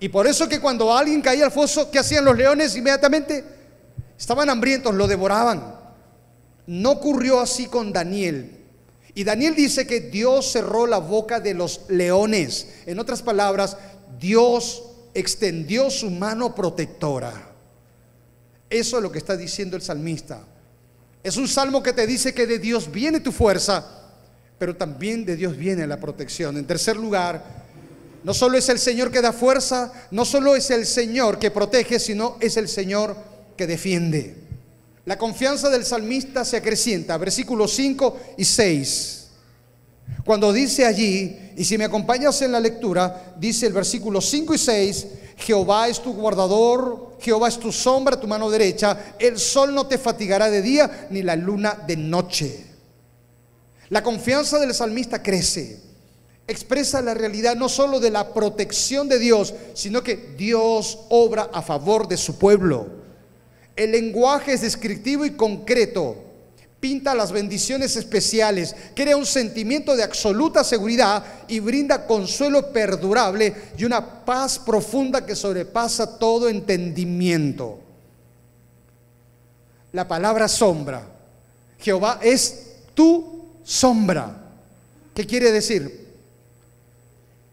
Y 0.00 0.08
por 0.08 0.26
eso 0.26 0.48
que 0.48 0.60
cuando 0.60 0.92
alguien 0.92 1.22
caía 1.22 1.44
al 1.44 1.52
foso, 1.52 1.92
¿qué 1.92 2.00
hacían 2.00 2.24
los 2.24 2.36
leones 2.36 2.74
inmediatamente? 2.74 3.44
Estaban 4.18 4.50
hambrientos, 4.50 4.92
lo 4.92 5.06
devoraban. 5.06 5.76
No 6.66 6.90
ocurrió 6.90 7.38
así 7.38 7.66
con 7.66 7.92
Daniel. 7.92 8.61
Y 9.14 9.24
Daniel 9.24 9.54
dice 9.54 9.86
que 9.86 10.00
Dios 10.00 10.52
cerró 10.52 10.86
la 10.86 10.98
boca 10.98 11.38
de 11.38 11.54
los 11.54 11.82
leones. 11.88 12.68
En 12.86 12.98
otras 12.98 13.22
palabras, 13.22 13.76
Dios 14.18 14.84
extendió 15.14 15.90
su 15.90 16.10
mano 16.10 16.54
protectora. 16.54 17.32
Eso 18.70 18.96
es 18.96 19.02
lo 19.02 19.12
que 19.12 19.18
está 19.18 19.36
diciendo 19.36 19.76
el 19.76 19.82
salmista. 19.82 20.42
Es 21.22 21.36
un 21.36 21.46
salmo 21.46 21.82
que 21.82 21.92
te 21.92 22.06
dice 22.06 22.32
que 22.32 22.46
de 22.46 22.58
Dios 22.58 22.90
viene 22.90 23.20
tu 23.20 23.32
fuerza, 23.32 23.86
pero 24.58 24.76
también 24.76 25.24
de 25.26 25.36
Dios 25.36 25.56
viene 25.56 25.86
la 25.86 26.00
protección. 26.00 26.56
En 26.56 26.66
tercer 26.66 26.96
lugar, 26.96 27.44
no 28.24 28.32
solo 28.32 28.56
es 28.56 28.68
el 28.70 28.78
Señor 28.78 29.10
que 29.10 29.20
da 29.20 29.32
fuerza, 29.32 29.92
no 30.10 30.24
solo 30.24 30.56
es 30.56 30.70
el 30.70 30.86
Señor 30.86 31.38
que 31.38 31.50
protege, 31.50 32.00
sino 32.00 32.38
es 32.40 32.56
el 32.56 32.68
Señor 32.68 33.16
que 33.56 33.66
defiende. 33.66 34.41
La 35.04 35.18
confianza 35.18 35.68
del 35.68 35.84
salmista 35.84 36.44
se 36.44 36.56
acrecienta, 36.56 37.18
versículos 37.18 37.72
5 37.72 38.18
y 38.36 38.44
6. 38.44 39.18
Cuando 40.24 40.52
dice 40.52 40.86
allí, 40.86 41.52
y 41.56 41.64
si 41.64 41.76
me 41.76 41.84
acompañas 41.84 42.40
en 42.42 42.52
la 42.52 42.60
lectura, 42.60 43.34
dice 43.36 43.66
el 43.66 43.72
versículo 43.72 44.20
5 44.20 44.54
y 44.54 44.58
6, 44.58 45.06
Jehová 45.38 45.88
es 45.88 46.00
tu 46.00 46.12
guardador, 46.12 47.16
Jehová 47.20 47.48
es 47.48 47.58
tu 47.58 47.72
sombra, 47.72 48.20
tu 48.20 48.28
mano 48.28 48.48
derecha, 48.48 49.16
el 49.18 49.38
sol 49.38 49.74
no 49.74 49.86
te 49.88 49.98
fatigará 49.98 50.48
de 50.48 50.62
día, 50.62 51.08
ni 51.10 51.22
la 51.22 51.34
luna 51.34 51.76
de 51.86 51.96
noche. 51.96 52.66
La 53.88 54.04
confianza 54.04 54.60
del 54.60 54.72
salmista 54.72 55.20
crece, 55.20 55.80
expresa 56.46 57.02
la 57.02 57.14
realidad 57.14 57.56
no 57.56 57.68
solo 57.68 57.98
de 57.98 58.10
la 58.10 58.32
protección 58.32 59.08
de 59.08 59.18
Dios, 59.18 59.52
sino 59.74 60.04
que 60.04 60.34
Dios 60.36 61.00
obra 61.08 61.50
a 61.52 61.60
favor 61.62 62.06
de 62.06 62.16
su 62.16 62.38
pueblo. 62.38 63.01
El 63.76 63.92
lenguaje 63.92 64.52
es 64.52 64.60
descriptivo 64.60 65.24
y 65.24 65.32
concreto. 65.32 66.16
Pinta 66.80 67.14
las 67.14 67.30
bendiciones 67.30 67.94
especiales, 67.94 68.74
crea 68.94 69.16
un 69.16 69.24
sentimiento 69.24 69.94
de 69.94 70.02
absoluta 70.02 70.64
seguridad 70.64 71.24
y 71.46 71.60
brinda 71.60 72.06
consuelo 72.06 72.72
perdurable 72.72 73.54
y 73.78 73.84
una 73.84 74.24
paz 74.24 74.58
profunda 74.58 75.24
que 75.24 75.36
sobrepasa 75.36 76.18
todo 76.18 76.48
entendimiento. 76.48 77.78
la 79.92 80.08
palabra 80.08 80.48
sombra. 80.48 81.06
Jehová 81.78 82.18
es 82.22 82.76
tu 82.94 83.44
sombra. 83.62 84.34
¿Qué 85.14 85.26
quiere 85.26 85.52
decir? 85.52 86.08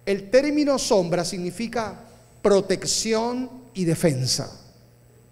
El 0.06 0.32
término 0.32 0.80
sombra 0.80 1.26
significa 1.26 2.00
protección 2.42 3.50
y 3.74 3.86
defensa. 3.86 4.50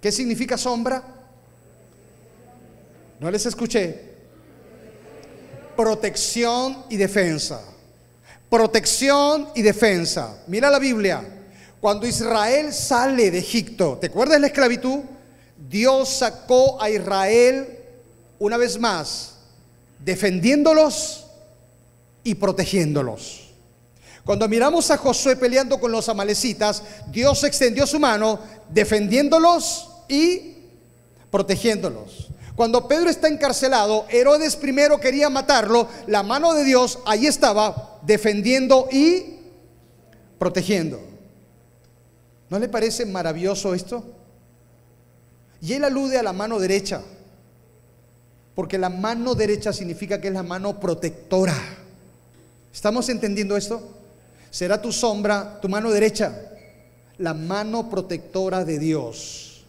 ¿Qué 0.02 0.12
significa 0.12 0.58
sombra? 0.58 1.04
No 3.20 3.32
les 3.32 3.46
escuché. 3.46 4.02
Protección 5.76 6.86
y 6.90 6.98
defensa. 6.98 7.62
Protección 8.50 9.50
y 9.56 9.62
defensa. 9.62 10.44
Mira 10.48 10.70
la 10.70 10.80
Biblia. 10.80 11.24
Cuando 11.80 12.08
Israel 12.08 12.74
sale 12.74 13.30
de 13.30 13.40
Egipto, 13.40 13.98
¿te 14.00 14.08
acuerdas 14.08 14.36
de 14.36 14.42
la 14.42 14.48
esclavitud? 14.48 15.00
Dios 15.70 16.10
sacó 16.10 16.82
a 16.82 16.90
Israel 16.90 17.78
una 18.40 18.58
vez 18.58 18.80
más, 18.80 19.36
defendiéndolos 20.04 21.26
y 22.24 22.36
protegiéndolos. 22.36 23.47
Cuando 24.28 24.50
miramos 24.50 24.92
a 24.92 24.98
Josué 24.98 25.38
peleando 25.38 25.80
con 25.80 25.90
los 25.90 26.10
amalecitas, 26.10 26.84
Dios 27.14 27.46
extendió 27.46 27.88
su 27.88 27.98
mano 27.98 28.42
defendiéndolos 28.68 29.90
y 30.10 30.56
protegiéndolos. 31.32 32.28
Cuando 32.54 32.90
Pedro 32.90 33.10
está 33.10 33.30
encarcelado, 33.30 34.06
Herodes 34.10 34.58
primero 34.58 35.00
quería 35.00 35.30
matarlo, 35.30 35.88
la 36.08 36.24
mano 36.24 36.54
de 36.54 36.66
Dios 36.66 37.00
ahí 37.06 37.26
estaba 37.26 38.02
defendiendo 38.02 38.90
y 38.92 39.38
protegiendo. 40.38 41.00
¿No 42.50 42.60
le 42.60 42.68
parece 42.68 43.06
maravilloso 43.06 43.74
esto? 43.74 44.04
Y 45.62 45.72
él 45.72 45.86
alude 45.86 46.18
a 46.18 46.24
la 46.24 46.34
mano 46.34 46.60
derecha, 46.60 47.02
porque 48.56 48.78
la 48.78 48.90
mano 48.90 49.36
derecha 49.36 49.72
significa 49.72 50.20
que 50.20 50.28
es 50.28 50.34
la 50.34 50.44
mano 50.44 50.82
protectora. 50.82 51.56
¿Estamos 52.74 53.08
entendiendo 53.08 53.56
esto? 53.56 53.94
Será 54.58 54.82
tu 54.82 54.92
sombra, 54.92 55.60
tu 55.62 55.70
mano 55.70 55.92
derecha, 55.92 56.34
la 57.20 57.36
mano 57.36 57.92
protectora 57.92 58.66
de 58.66 58.80
Dios. 58.80 59.64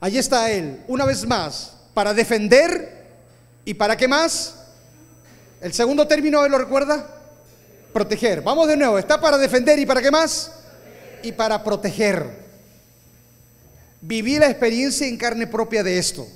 Allí 0.00 0.16
está 0.16 0.50
Él, 0.50 0.82
una 0.88 1.04
vez 1.04 1.26
más, 1.26 1.76
para 1.92 2.14
defender 2.14 3.10
y 3.62 3.74
para 3.74 3.98
qué 3.98 4.08
más. 4.08 4.54
El 5.60 5.74
segundo 5.74 6.08
término, 6.08 6.42
¿él 6.46 6.50
lo 6.50 6.56
recuerda? 6.56 7.06
Proteger. 7.92 8.40
Vamos 8.40 8.68
de 8.68 8.78
nuevo, 8.78 8.98
está 8.98 9.20
para 9.20 9.36
defender 9.36 9.78
y 9.78 9.84
para 9.84 10.00
qué 10.00 10.10
más. 10.10 10.50
Y 11.22 11.32
para 11.32 11.62
proteger. 11.62 12.24
Viví 14.00 14.38
la 14.38 14.48
experiencia 14.48 15.06
en 15.06 15.18
carne 15.18 15.46
propia 15.46 15.82
de 15.82 15.98
esto. 15.98 16.26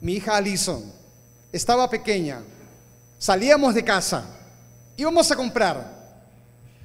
Mi 0.00 0.14
hija 0.14 0.36
Alison 0.36 0.92
estaba 1.52 1.88
pequeña. 1.88 2.42
Salíamos 3.16 3.76
de 3.76 3.84
casa. 3.84 4.24
Íbamos 4.96 5.30
a 5.30 5.36
comprar. 5.36 5.99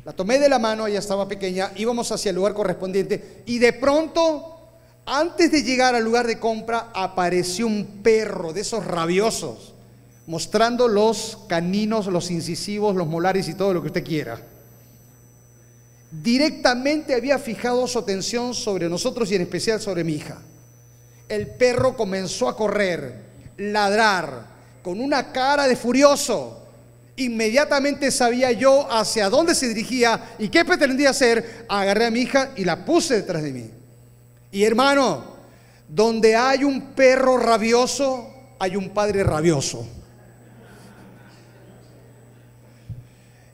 La 0.05 0.13
tomé 0.13 0.39
de 0.39 0.47
la 0.47 0.59
mano, 0.59 0.87
ella 0.87 0.99
estaba 0.99 1.27
pequeña. 1.27 1.71
Íbamos 1.75 2.11
hacia 2.11 2.29
el 2.29 2.35
lugar 2.35 2.53
correspondiente. 2.53 3.43
Y 3.45 3.59
de 3.59 3.73
pronto, 3.73 4.57
antes 5.05 5.51
de 5.51 5.63
llegar 5.63 5.95
al 5.95 6.03
lugar 6.03 6.27
de 6.27 6.39
compra, 6.39 6.91
apareció 6.93 7.67
un 7.67 8.01
perro 8.03 8.53
de 8.53 8.61
esos 8.61 8.85
rabiosos. 8.85 9.73
Mostrando 10.27 10.87
los 10.87 11.39
caninos, 11.47 12.07
los 12.07 12.31
incisivos, 12.31 12.95
los 12.95 13.07
molares 13.07 13.47
y 13.49 13.55
todo 13.55 13.73
lo 13.73 13.81
que 13.81 13.87
usted 13.87 14.03
quiera 14.03 14.39
directamente 16.23 17.13
había 17.13 17.39
fijado 17.39 17.87
su 17.87 17.99
atención 17.99 18.53
sobre 18.53 18.89
nosotros 18.89 19.31
y 19.31 19.35
en 19.35 19.41
especial 19.41 19.81
sobre 19.81 20.03
mi 20.03 20.13
hija. 20.13 20.37
El 21.27 21.47
perro 21.47 21.97
comenzó 21.97 22.47
a 22.47 22.55
correr, 22.55 23.25
ladrar, 23.57 24.53
con 24.83 25.01
una 25.01 25.31
cara 25.31 25.67
de 25.67 25.75
furioso. 25.75 26.64
Inmediatamente 27.17 28.11
sabía 28.11 28.51
yo 28.51 28.91
hacia 28.91 29.29
dónde 29.29 29.55
se 29.55 29.69
dirigía 29.69 30.35
y 30.37 30.49
qué 30.49 30.65
pretendía 30.65 31.11
hacer. 31.11 31.65
Agarré 31.69 32.07
a 32.07 32.11
mi 32.11 32.21
hija 32.21 32.51
y 32.57 32.65
la 32.65 32.83
puse 32.83 33.15
detrás 33.15 33.41
de 33.41 33.53
mí. 33.53 33.69
Y 34.51 34.63
hermano, 34.63 35.35
donde 35.87 36.35
hay 36.35 36.63
un 36.63 36.93
perro 36.93 37.37
rabioso, 37.37 38.33
hay 38.59 38.75
un 38.75 38.89
padre 38.89 39.23
rabioso. 39.23 39.87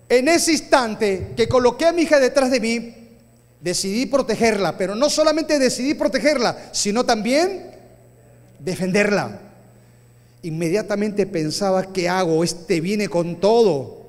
En 0.09 0.27
ese 0.27 0.53
instante 0.53 1.33
que 1.37 1.47
coloqué 1.47 1.85
a 1.85 1.93
mi 1.93 2.01
hija 2.01 2.19
detrás 2.19 2.51
de 2.51 2.59
mí, 2.59 2.95
decidí 3.61 4.07
protegerla, 4.07 4.75
pero 4.75 4.95
no 4.95 5.09
solamente 5.09 5.59
decidí 5.59 5.93
protegerla, 5.93 6.69
sino 6.71 7.05
también 7.05 7.71
defenderla. 8.59 9.39
Inmediatamente 10.43 11.25
pensaba, 11.25 11.93
¿qué 11.93 12.09
hago? 12.09 12.43
Este 12.43 12.81
viene 12.81 13.07
con 13.07 13.39
todo. 13.39 14.01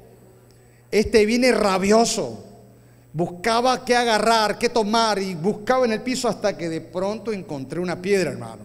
Este 0.91 1.27
viene 1.27 1.53
rabioso. 1.53 2.45
Buscaba 3.13 3.85
qué 3.85 3.95
agarrar, 3.95 4.59
qué 4.59 4.69
tomar 4.69 5.19
y 5.19 5.35
buscaba 5.35 5.85
en 5.85 5.93
el 5.93 6.01
piso 6.01 6.29
hasta 6.29 6.57
que 6.57 6.69
de 6.69 6.81
pronto 6.81 7.33
encontré 7.33 7.81
una 7.81 8.01
piedra, 8.01 8.31
hermano. 8.31 8.63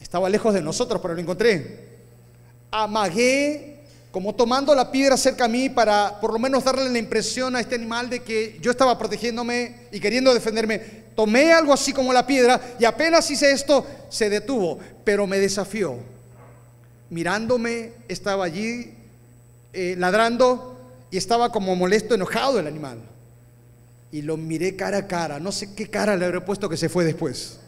Estaba 0.00 0.28
lejos 0.28 0.52
de 0.52 0.62
nosotros, 0.62 1.00
pero 1.00 1.14
lo 1.14 1.20
encontré. 1.20 1.88
Amagué 2.72 3.79
como 4.10 4.34
tomando 4.34 4.74
la 4.74 4.90
piedra 4.90 5.16
cerca 5.16 5.44
a 5.44 5.48
mí 5.48 5.68
para 5.68 6.18
por 6.20 6.32
lo 6.32 6.38
menos 6.38 6.64
darle 6.64 6.88
la 6.88 6.98
impresión 6.98 7.54
a 7.54 7.60
este 7.60 7.76
animal 7.76 8.10
de 8.10 8.20
que 8.20 8.58
yo 8.60 8.70
estaba 8.70 8.98
protegiéndome 8.98 9.86
y 9.92 10.00
queriendo 10.00 10.34
defenderme. 10.34 10.78
Tomé 11.14 11.52
algo 11.52 11.72
así 11.72 11.92
como 11.92 12.12
la 12.12 12.26
piedra 12.26 12.60
y 12.78 12.84
apenas 12.84 13.30
hice 13.30 13.52
esto, 13.52 13.86
se 14.08 14.28
detuvo, 14.28 14.78
pero 15.04 15.26
me 15.26 15.38
desafió. 15.38 15.96
Mirándome, 17.08 17.92
estaba 18.08 18.44
allí 18.44 18.94
eh, 19.72 19.94
ladrando 19.96 20.80
y 21.10 21.16
estaba 21.16 21.52
como 21.52 21.76
molesto, 21.76 22.14
enojado 22.14 22.58
el 22.58 22.66
animal. 22.66 22.98
Y 24.12 24.22
lo 24.22 24.36
miré 24.36 24.74
cara 24.74 24.98
a 24.98 25.06
cara, 25.06 25.38
no 25.38 25.52
sé 25.52 25.74
qué 25.74 25.88
cara 25.88 26.16
le 26.16 26.24
habré 26.24 26.40
puesto 26.40 26.68
que 26.68 26.76
se 26.76 26.88
fue 26.88 27.04
después. 27.04 27.60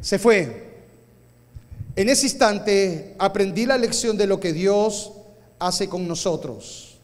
Se 0.00 0.18
fue. 0.18 0.67
En 1.98 2.08
ese 2.08 2.26
instante 2.26 3.16
aprendí 3.18 3.66
la 3.66 3.76
lección 3.76 4.16
de 4.16 4.28
lo 4.28 4.38
que 4.38 4.52
Dios 4.52 5.10
hace 5.58 5.88
con 5.88 6.06
nosotros. 6.06 6.96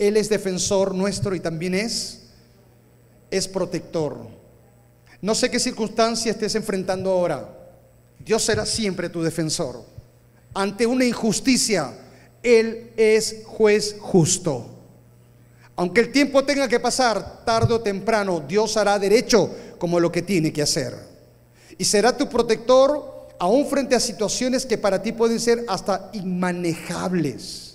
Él 0.00 0.16
es 0.16 0.28
defensor 0.28 0.96
nuestro 0.96 1.36
y 1.36 1.38
también 1.38 1.76
es, 1.76 2.22
es 3.30 3.46
protector. 3.46 4.16
No 5.20 5.36
sé 5.36 5.48
qué 5.48 5.60
circunstancia 5.60 6.32
estés 6.32 6.56
enfrentando 6.56 7.12
ahora. 7.12 7.56
Dios 8.18 8.42
será 8.42 8.66
siempre 8.66 9.08
tu 9.08 9.22
defensor. 9.22 9.84
Ante 10.54 10.86
una 10.86 11.04
injusticia, 11.04 11.92
Él 12.42 12.90
es 12.96 13.44
juez 13.46 13.94
justo. 14.00 14.66
Aunque 15.76 16.00
el 16.00 16.10
tiempo 16.10 16.42
tenga 16.42 16.66
que 16.66 16.80
pasar, 16.80 17.44
tarde 17.44 17.74
o 17.74 17.80
temprano, 17.80 18.40
Dios 18.40 18.76
hará 18.76 18.98
derecho 18.98 19.48
como 19.78 20.00
lo 20.00 20.10
que 20.10 20.22
tiene 20.22 20.52
que 20.52 20.62
hacer. 20.62 20.98
Y 21.78 21.84
será 21.84 22.16
tu 22.16 22.28
protector 22.28 23.11
aún 23.42 23.66
frente 23.66 23.96
a 23.96 23.98
situaciones 23.98 24.64
que 24.64 24.78
para 24.78 25.02
ti 25.02 25.10
pueden 25.10 25.40
ser 25.40 25.64
hasta 25.66 26.10
inmanejables. 26.12 27.74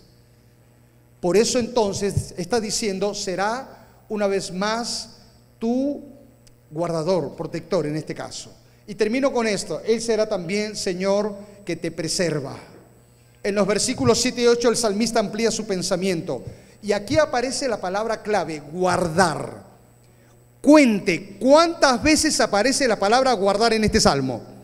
Por 1.20 1.36
eso 1.36 1.60
entonces 1.60 2.34
está 2.38 2.62
diciendo, 2.62 3.14
será 3.14 3.86
una 4.08 4.28
vez 4.28 4.54
más 4.54 5.18
tu 5.60 6.06
guardador, 6.72 7.36
protector 7.36 7.86
en 7.86 7.98
este 7.98 8.16
caso. 8.16 8.50
Y 8.88 8.96
termino 8.96 9.34
con 9.34 9.46
esto, 9.46 9.82
Él 9.86 10.02
será 10.02 10.30
también 10.30 10.74
Señor 10.74 11.36
que 11.66 11.76
te 11.76 11.92
preserva. 11.92 12.58
En 13.44 13.54
los 13.54 13.68
versículos 13.68 14.22
7 14.22 14.44
y 14.44 14.48
8 14.48 14.70
el 14.70 14.78
salmista 14.78 15.20
amplía 15.20 15.52
su 15.52 15.68
pensamiento. 15.68 16.46
Y 16.82 16.94
aquí 16.94 17.18
aparece 17.18 17.68
la 17.68 17.82
palabra 17.82 18.22
clave, 18.22 18.62
guardar. 18.72 19.66
Cuente, 20.62 21.36
¿cuántas 21.42 22.02
veces 22.02 22.40
aparece 22.40 22.88
la 22.88 22.98
palabra 22.98 23.34
guardar 23.34 23.74
en 23.74 23.84
este 23.84 24.00
salmo? 24.00 24.56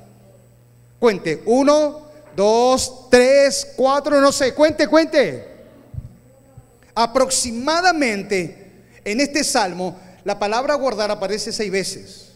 Cuente, 1.03 1.43
uno, 1.47 2.07
dos, 2.33 3.09
tres, 3.09 3.73
cuatro, 3.75 4.21
no 4.21 4.31
sé, 4.31 4.53
cuente, 4.53 4.87
cuente. 4.87 5.45
Aproximadamente 6.95 8.85
en 9.03 9.19
este 9.19 9.43
salmo 9.43 9.99
la 10.23 10.39
palabra 10.39 10.75
guardar 10.75 11.11
aparece 11.11 11.51
seis 11.51 11.69
veces 11.69 12.29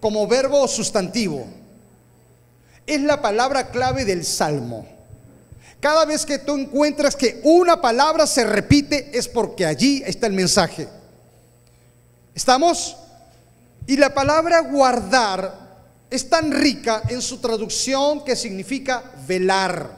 como 0.00 0.28
verbo 0.28 0.68
sustantivo. 0.68 1.48
Es 2.86 3.00
la 3.00 3.20
palabra 3.20 3.72
clave 3.72 4.04
del 4.04 4.24
salmo. 4.24 4.86
Cada 5.80 6.04
vez 6.04 6.24
que 6.24 6.38
tú 6.38 6.54
encuentras 6.54 7.16
que 7.16 7.40
una 7.42 7.80
palabra 7.80 8.28
se 8.28 8.44
repite 8.44 9.18
es 9.18 9.26
porque 9.26 9.66
allí 9.66 10.00
está 10.06 10.28
el 10.28 10.34
mensaje. 10.34 10.86
¿Estamos? 12.36 12.96
Y 13.88 13.96
la 13.96 14.14
palabra 14.14 14.60
guardar 14.60 15.61
es 16.12 16.28
tan 16.28 16.52
rica 16.52 17.04
en 17.08 17.22
su 17.22 17.38
traducción 17.38 18.22
que 18.22 18.36
significa 18.36 19.14
velar, 19.26 19.96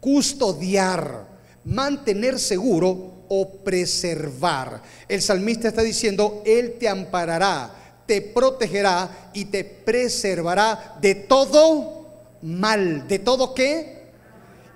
custodiar, 0.00 1.24
mantener 1.64 2.36
seguro 2.40 3.26
o 3.28 3.48
preservar. 3.62 4.82
El 5.06 5.22
salmista 5.22 5.68
está 5.68 5.82
diciendo, 5.82 6.42
Él 6.44 6.74
te 6.80 6.88
amparará, 6.88 7.70
te 8.06 8.20
protegerá 8.20 9.30
y 9.32 9.44
te 9.44 9.62
preservará 9.62 10.98
de 11.00 11.14
todo 11.14 12.08
mal. 12.42 13.06
¿De 13.06 13.20
todo 13.20 13.54
qué? 13.54 14.00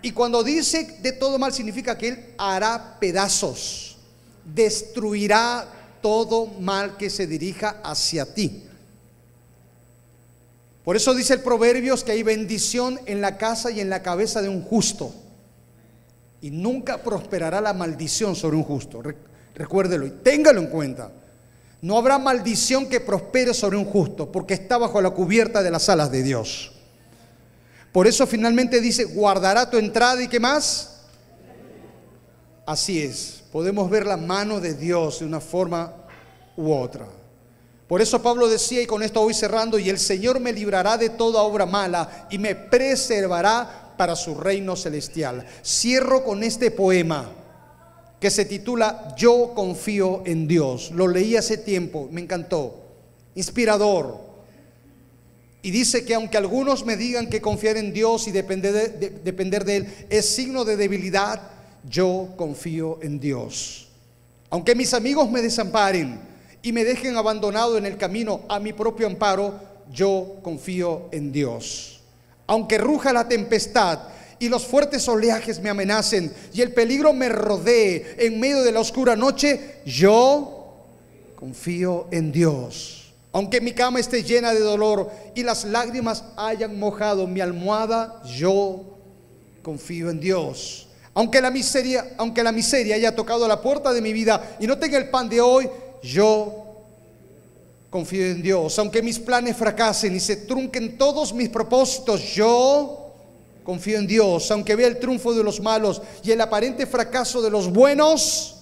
Y 0.02 0.12
cuando 0.12 0.44
dice 0.44 0.98
de 1.02 1.10
todo 1.10 1.36
mal 1.36 1.52
significa 1.52 1.98
que 1.98 2.08
Él 2.08 2.34
hará 2.38 3.00
pedazos, 3.00 3.96
destruirá 4.44 5.66
todo 6.00 6.46
mal 6.46 6.96
que 6.96 7.10
se 7.10 7.26
dirija 7.26 7.80
hacia 7.82 8.32
ti. 8.32 8.68
Por 10.84 10.96
eso 10.96 11.14
dice 11.14 11.34
el 11.34 11.40
Proverbios 11.40 12.04
que 12.04 12.12
hay 12.12 12.22
bendición 12.22 13.00
en 13.06 13.20
la 13.20 13.38
casa 13.38 13.70
y 13.70 13.80
en 13.80 13.88
la 13.88 14.02
cabeza 14.02 14.42
de 14.42 14.50
un 14.50 14.62
justo. 14.62 15.14
Y 16.42 16.50
nunca 16.50 16.98
prosperará 16.98 17.62
la 17.62 17.72
maldición 17.72 18.36
sobre 18.36 18.56
un 18.56 18.64
justo. 18.64 19.02
Recuérdelo 19.54 20.06
y 20.06 20.10
téngalo 20.10 20.60
en 20.60 20.66
cuenta. 20.66 21.10
No 21.80 21.96
habrá 21.96 22.18
maldición 22.18 22.88
que 22.88 23.00
prospere 23.00 23.54
sobre 23.54 23.76
un 23.76 23.84
justo, 23.86 24.30
porque 24.30 24.54
está 24.54 24.78
bajo 24.78 25.00
la 25.00 25.10
cubierta 25.10 25.62
de 25.62 25.70
las 25.70 25.88
alas 25.88 26.10
de 26.10 26.22
Dios. 26.22 26.72
Por 27.92 28.06
eso 28.06 28.26
finalmente 28.26 28.80
dice, 28.80 29.04
guardará 29.04 29.70
tu 29.70 29.78
entrada 29.78 30.22
y 30.22 30.28
qué 30.28 30.40
más. 30.40 31.02
Así 32.66 33.00
es, 33.00 33.44
podemos 33.52 33.88
ver 33.88 34.06
la 34.06 34.16
mano 34.16 34.60
de 34.60 34.74
Dios 34.74 35.20
de 35.20 35.26
una 35.26 35.40
forma 35.40 35.94
u 36.56 36.72
otra. 36.72 37.06
Por 37.94 38.02
eso 38.02 38.20
Pablo 38.20 38.48
decía, 38.48 38.82
y 38.82 38.86
con 38.86 39.04
esto 39.04 39.20
voy 39.20 39.34
cerrando, 39.34 39.78
y 39.78 39.88
el 39.88 40.00
Señor 40.00 40.40
me 40.40 40.52
librará 40.52 40.98
de 40.98 41.10
toda 41.10 41.42
obra 41.42 41.64
mala 41.64 42.26
y 42.28 42.38
me 42.38 42.56
preservará 42.56 43.94
para 43.96 44.16
su 44.16 44.34
reino 44.34 44.74
celestial. 44.74 45.46
Cierro 45.64 46.24
con 46.24 46.42
este 46.42 46.72
poema 46.72 47.30
que 48.18 48.32
se 48.32 48.46
titula 48.46 49.14
Yo 49.16 49.52
confío 49.54 50.24
en 50.26 50.48
Dios. 50.48 50.90
Lo 50.90 51.06
leí 51.06 51.36
hace 51.36 51.56
tiempo, 51.56 52.08
me 52.10 52.20
encantó. 52.22 52.82
Inspirador. 53.36 54.18
Y 55.62 55.70
dice 55.70 56.04
que 56.04 56.16
aunque 56.16 56.36
algunos 56.36 56.84
me 56.84 56.96
digan 56.96 57.30
que 57.30 57.40
confiar 57.40 57.76
en 57.76 57.92
Dios 57.92 58.26
y 58.26 58.32
depender 58.32 58.72
de, 58.72 59.10
depender 59.10 59.64
de 59.64 59.76
Él 59.76 59.94
es 60.10 60.28
signo 60.28 60.64
de 60.64 60.76
debilidad, 60.76 61.42
yo 61.88 62.30
confío 62.36 62.98
en 63.02 63.20
Dios. 63.20 63.86
Aunque 64.50 64.74
mis 64.74 64.92
amigos 64.94 65.30
me 65.30 65.40
desamparen 65.40 66.33
y 66.64 66.72
me 66.72 66.82
dejen 66.82 67.16
abandonado 67.16 67.76
en 67.76 67.84
el 67.84 67.98
camino 67.98 68.40
a 68.48 68.58
mi 68.58 68.72
propio 68.72 69.06
amparo, 69.06 69.54
yo 69.92 70.38
confío 70.42 71.08
en 71.12 71.30
Dios. 71.30 72.00
Aunque 72.46 72.78
ruja 72.78 73.12
la 73.12 73.28
tempestad 73.28 74.00
y 74.38 74.48
los 74.48 74.64
fuertes 74.64 75.06
oleajes 75.06 75.60
me 75.60 75.68
amenacen 75.68 76.32
y 76.54 76.62
el 76.62 76.72
peligro 76.72 77.12
me 77.12 77.28
rodee 77.28 78.16
en 78.18 78.40
medio 78.40 78.62
de 78.62 78.72
la 78.72 78.80
oscura 78.80 79.14
noche, 79.14 79.82
yo 79.84 80.86
confío 81.36 82.08
en 82.10 82.32
Dios. 82.32 83.12
Aunque 83.32 83.60
mi 83.60 83.72
cama 83.72 84.00
esté 84.00 84.22
llena 84.22 84.54
de 84.54 84.60
dolor 84.60 85.10
y 85.34 85.42
las 85.42 85.66
lágrimas 85.66 86.24
hayan 86.34 86.78
mojado 86.78 87.26
mi 87.26 87.42
almohada, 87.42 88.22
yo 88.24 88.84
confío 89.62 90.08
en 90.08 90.18
Dios. 90.18 90.88
Aunque 91.12 91.42
la 91.42 91.50
miseria, 91.50 92.14
aunque 92.16 92.42
la 92.42 92.52
miseria 92.52 92.96
haya 92.96 93.14
tocado 93.14 93.46
la 93.46 93.60
puerta 93.60 93.92
de 93.92 94.00
mi 94.00 94.14
vida 94.14 94.56
y 94.58 94.66
no 94.66 94.78
tenga 94.78 94.96
el 94.96 95.10
pan 95.10 95.28
de 95.28 95.40
hoy, 95.40 95.68
yo 96.04 96.64
confío 97.88 98.26
en 98.26 98.42
Dios. 98.42 98.78
Aunque 98.78 99.02
mis 99.02 99.18
planes 99.18 99.56
fracasen 99.56 100.14
y 100.14 100.20
se 100.20 100.36
trunquen 100.36 100.98
todos 100.98 101.32
mis 101.32 101.48
propósitos, 101.48 102.34
yo 102.34 103.12
confío 103.64 103.98
en 103.98 104.06
Dios, 104.06 104.50
aunque 104.50 104.76
vea 104.76 104.88
el 104.88 104.98
triunfo 104.98 105.32
de 105.32 105.42
los 105.42 105.60
malos 105.60 106.02
y 106.22 106.30
el 106.30 106.40
aparente 106.40 106.86
fracaso 106.86 107.40
de 107.40 107.50
los 107.50 107.72
buenos, 107.72 108.56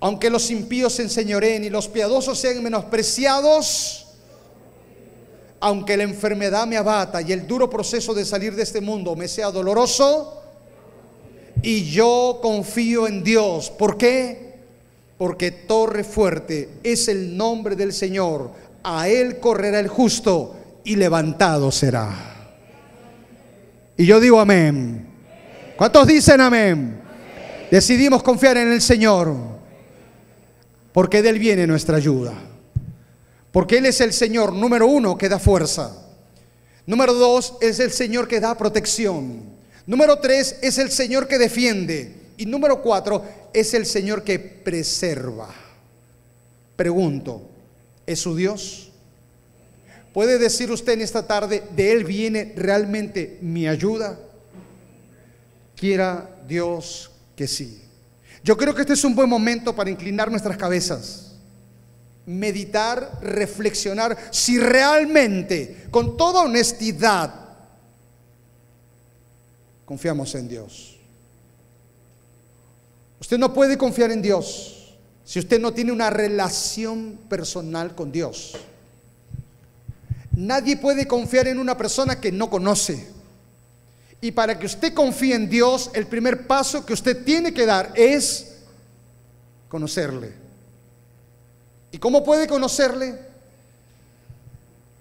aunque 0.00 0.28
los 0.28 0.50
impíos 0.50 0.94
se 0.94 1.02
enseñoreen 1.02 1.64
y 1.64 1.70
los 1.70 1.88
piadosos 1.88 2.38
sean 2.38 2.62
menospreciados, 2.62 4.06
aunque 5.60 5.96
la 5.96 6.02
enfermedad 6.02 6.66
me 6.66 6.76
abata 6.76 7.22
y 7.22 7.32
el 7.32 7.46
duro 7.46 7.70
proceso 7.70 8.12
de 8.12 8.24
salir 8.24 8.54
de 8.54 8.62
este 8.62 8.80
mundo 8.82 9.16
me 9.16 9.28
sea 9.28 9.50
doloroso, 9.50 10.42
y 11.62 11.90
yo 11.90 12.38
confío 12.42 13.06
en 13.06 13.22
Dios. 13.22 13.70
¿Por 13.70 13.96
qué? 13.96 14.49
Porque 15.20 15.50
torre 15.50 16.02
fuerte 16.02 16.78
es 16.82 17.06
el 17.08 17.36
nombre 17.36 17.76
del 17.76 17.92
Señor. 17.92 18.52
A 18.82 19.06
Él 19.06 19.38
correrá 19.38 19.78
el 19.78 19.88
justo 19.88 20.56
y 20.82 20.96
levantado 20.96 21.70
será. 21.70 22.08
Y 23.98 24.06
yo 24.06 24.18
digo 24.18 24.40
amén. 24.40 25.06
¿Cuántos 25.76 26.06
dicen 26.06 26.40
amén? 26.40 27.02
Decidimos 27.70 28.22
confiar 28.22 28.56
en 28.56 28.72
el 28.72 28.80
Señor, 28.80 29.36
porque 30.90 31.20
de 31.20 31.28
Él 31.28 31.38
viene 31.38 31.66
nuestra 31.66 31.98
ayuda. 31.98 32.32
Porque 33.52 33.76
Él 33.76 33.84
es 33.84 34.00
el 34.00 34.14
Señor, 34.14 34.54
número 34.54 34.86
uno, 34.86 35.18
que 35.18 35.28
da 35.28 35.38
fuerza. 35.38 35.98
Número 36.86 37.12
dos, 37.12 37.58
es 37.60 37.78
el 37.78 37.90
Señor 37.90 38.26
que 38.26 38.40
da 38.40 38.56
protección. 38.56 39.42
Número 39.84 40.18
tres, 40.18 40.56
es 40.62 40.78
el 40.78 40.90
Señor 40.90 41.28
que 41.28 41.36
defiende. 41.36 42.19
Y 42.40 42.46
número 42.46 42.80
cuatro, 42.80 43.22
es 43.52 43.74
el 43.74 43.84
Señor 43.84 44.24
que 44.24 44.38
preserva. 44.38 45.50
Pregunto, 46.74 47.42
¿es 48.06 48.18
su 48.18 48.34
Dios? 48.34 48.90
¿Puede 50.14 50.38
decir 50.38 50.70
usted 50.70 50.94
en 50.94 51.02
esta 51.02 51.26
tarde, 51.26 51.62
de 51.76 51.92
Él 51.92 52.04
viene 52.04 52.54
realmente 52.56 53.36
mi 53.42 53.68
ayuda? 53.68 54.18
Quiera 55.76 56.30
Dios 56.48 57.10
que 57.36 57.46
sí. 57.46 57.82
Yo 58.42 58.56
creo 58.56 58.74
que 58.74 58.80
este 58.80 58.94
es 58.94 59.04
un 59.04 59.14
buen 59.14 59.28
momento 59.28 59.76
para 59.76 59.90
inclinar 59.90 60.30
nuestras 60.30 60.56
cabezas, 60.56 61.32
meditar, 62.24 63.18
reflexionar 63.20 64.16
si 64.30 64.58
realmente, 64.58 65.88
con 65.90 66.16
toda 66.16 66.40
honestidad, 66.40 67.34
confiamos 69.84 70.34
en 70.34 70.48
Dios. 70.48 70.99
Usted 73.20 73.38
no 73.38 73.52
puede 73.52 73.76
confiar 73.76 74.10
en 74.10 74.22
Dios 74.22 74.96
si 75.24 75.38
usted 75.38 75.60
no 75.60 75.72
tiene 75.72 75.92
una 75.92 76.10
relación 76.10 77.18
personal 77.28 77.94
con 77.94 78.10
Dios. 78.10 78.56
Nadie 80.34 80.76
puede 80.76 81.06
confiar 81.06 81.46
en 81.48 81.58
una 81.58 81.76
persona 81.76 82.20
que 82.20 82.32
no 82.32 82.50
conoce. 82.50 83.08
Y 84.22 84.32
para 84.32 84.58
que 84.58 84.66
usted 84.66 84.92
confíe 84.94 85.34
en 85.34 85.48
Dios, 85.48 85.90
el 85.94 86.06
primer 86.06 86.46
paso 86.46 86.84
que 86.84 86.92
usted 86.92 87.24
tiene 87.24 87.54
que 87.54 87.66
dar 87.66 87.92
es 87.94 88.56
conocerle. 89.68 90.32
¿Y 91.92 91.98
cómo 91.98 92.24
puede 92.24 92.46
conocerle? 92.46 93.18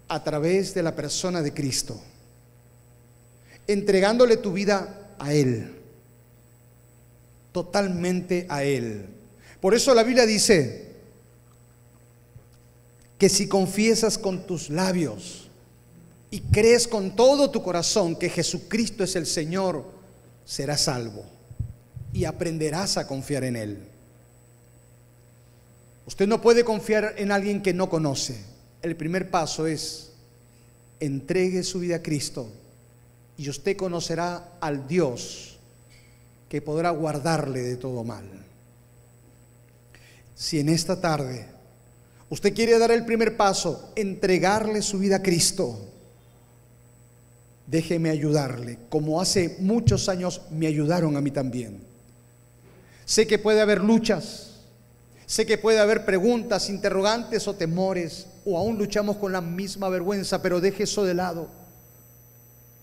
A 0.07 0.23
través 0.23 0.73
de 0.73 0.83
la 0.83 0.95
persona 0.95 1.41
de 1.41 1.53
Cristo. 1.53 1.99
Entregándole 3.65 4.37
tu 4.37 4.53
vida 4.53 5.15
a 5.19 5.33
Él. 5.33 5.78
Totalmente 7.59 8.45
a 8.47 8.63
Él. 8.63 9.05
Por 9.59 9.75
eso 9.75 9.93
la 9.93 10.03
Biblia 10.03 10.25
dice, 10.25 10.93
que 13.17 13.27
si 13.27 13.49
confiesas 13.49 14.17
con 14.17 14.47
tus 14.47 14.69
labios 14.69 15.49
y 16.31 16.39
crees 16.39 16.87
con 16.87 17.17
todo 17.17 17.51
tu 17.51 17.61
corazón 17.61 18.15
que 18.15 18.29
Jesucristo 18.29 19.03
es 19.03 19.17
el 19.17 19.25
Señor, 19.25 19.83
serás 20.45 20.83
salvo 20.83 21.25
y 22.13 22.23
aprenderás 22.23 22.95
a 22.95 23.05
confiar 23.05 23.43
en 23.43 23.57
Él. 23.57 23.79
Usted 26.05 26.27
no 26.27 26.39
puede 26.39 26.63
confiar 26.63 27.15
en 27.17 27.33
alguien 27.33 27.61
que 27.61 27.73
no 27.73 27.89
conoce. 27.89 28.41
El 28.81 28.95
primer 28.95 29.29
paso 29.29 29.67
es 29.67 30.11
entregue 31.01 31.63
su 31.63 31.79
vida 31.79 31.97
a 31.97 32.03
Cristo 32.03 32.49
y 33.37 33.49
usted 33.49 33.75
conocerá 33.75 34.53
al 34.61 34.87
Dios 34.87 35.48
que 36.49 36.61
podrá 36.61 36.89
guardarle 36.89 37.61
de 37.61 37.77
todo 37.77 38.03
mal. 38.03 38.25
Si 40.35 40.59
en 40.59 40.69
esta 40.69 40.99
tarde 40.99 41.59
Usted 42.29 42.53
quiere 42.53 42.77
dar 42.77 42.91
el 42.91 43.05
primer 43.05 43.35
paso, 43.35 43.91
entregarle 43.95 44.81
su 44.81 44.99
vida 44.99 45.17
a 45.17 45.23
Cristo. 45.23 45.79
Déjeme 47.65 48.09
ayudarle, 48.09 48.77
como 48.89 49.19
hace 49.19 49.57
muchos 49.59 50.09
años 50.09 50.41
me 50.51 50.67
ayudaron 50.67 51.17
a 51.17 51.21
mí 51.21 51.31
también. 51.31 51.81
Sé 53.05 53.25
que 53.25 53.39
puede 53.39 53.61
haber 53.61 53.83
luchas, 53.83 54.51
sé 55.25 55.47
que 55.47 55.57
puede 55.57 55.79
haber 55.79 56.05
preguntas, 56.05 56.69
interrogantes 56.69 57.47
o 57.47 57.55
temores, 57.55 58.27
o 58.45 58.57
aún 58.57 58.77
luchamos 58.77 59.17
con 59.17 59.31
la 59.31 59.41
misma 59.41 59.89
vergüenza, 59.89 60.41
pero 60.41 60.61
deje 60.61 60.83
eso 60.83 61.03
de 61.03 61.15
lado. 61.15 61.47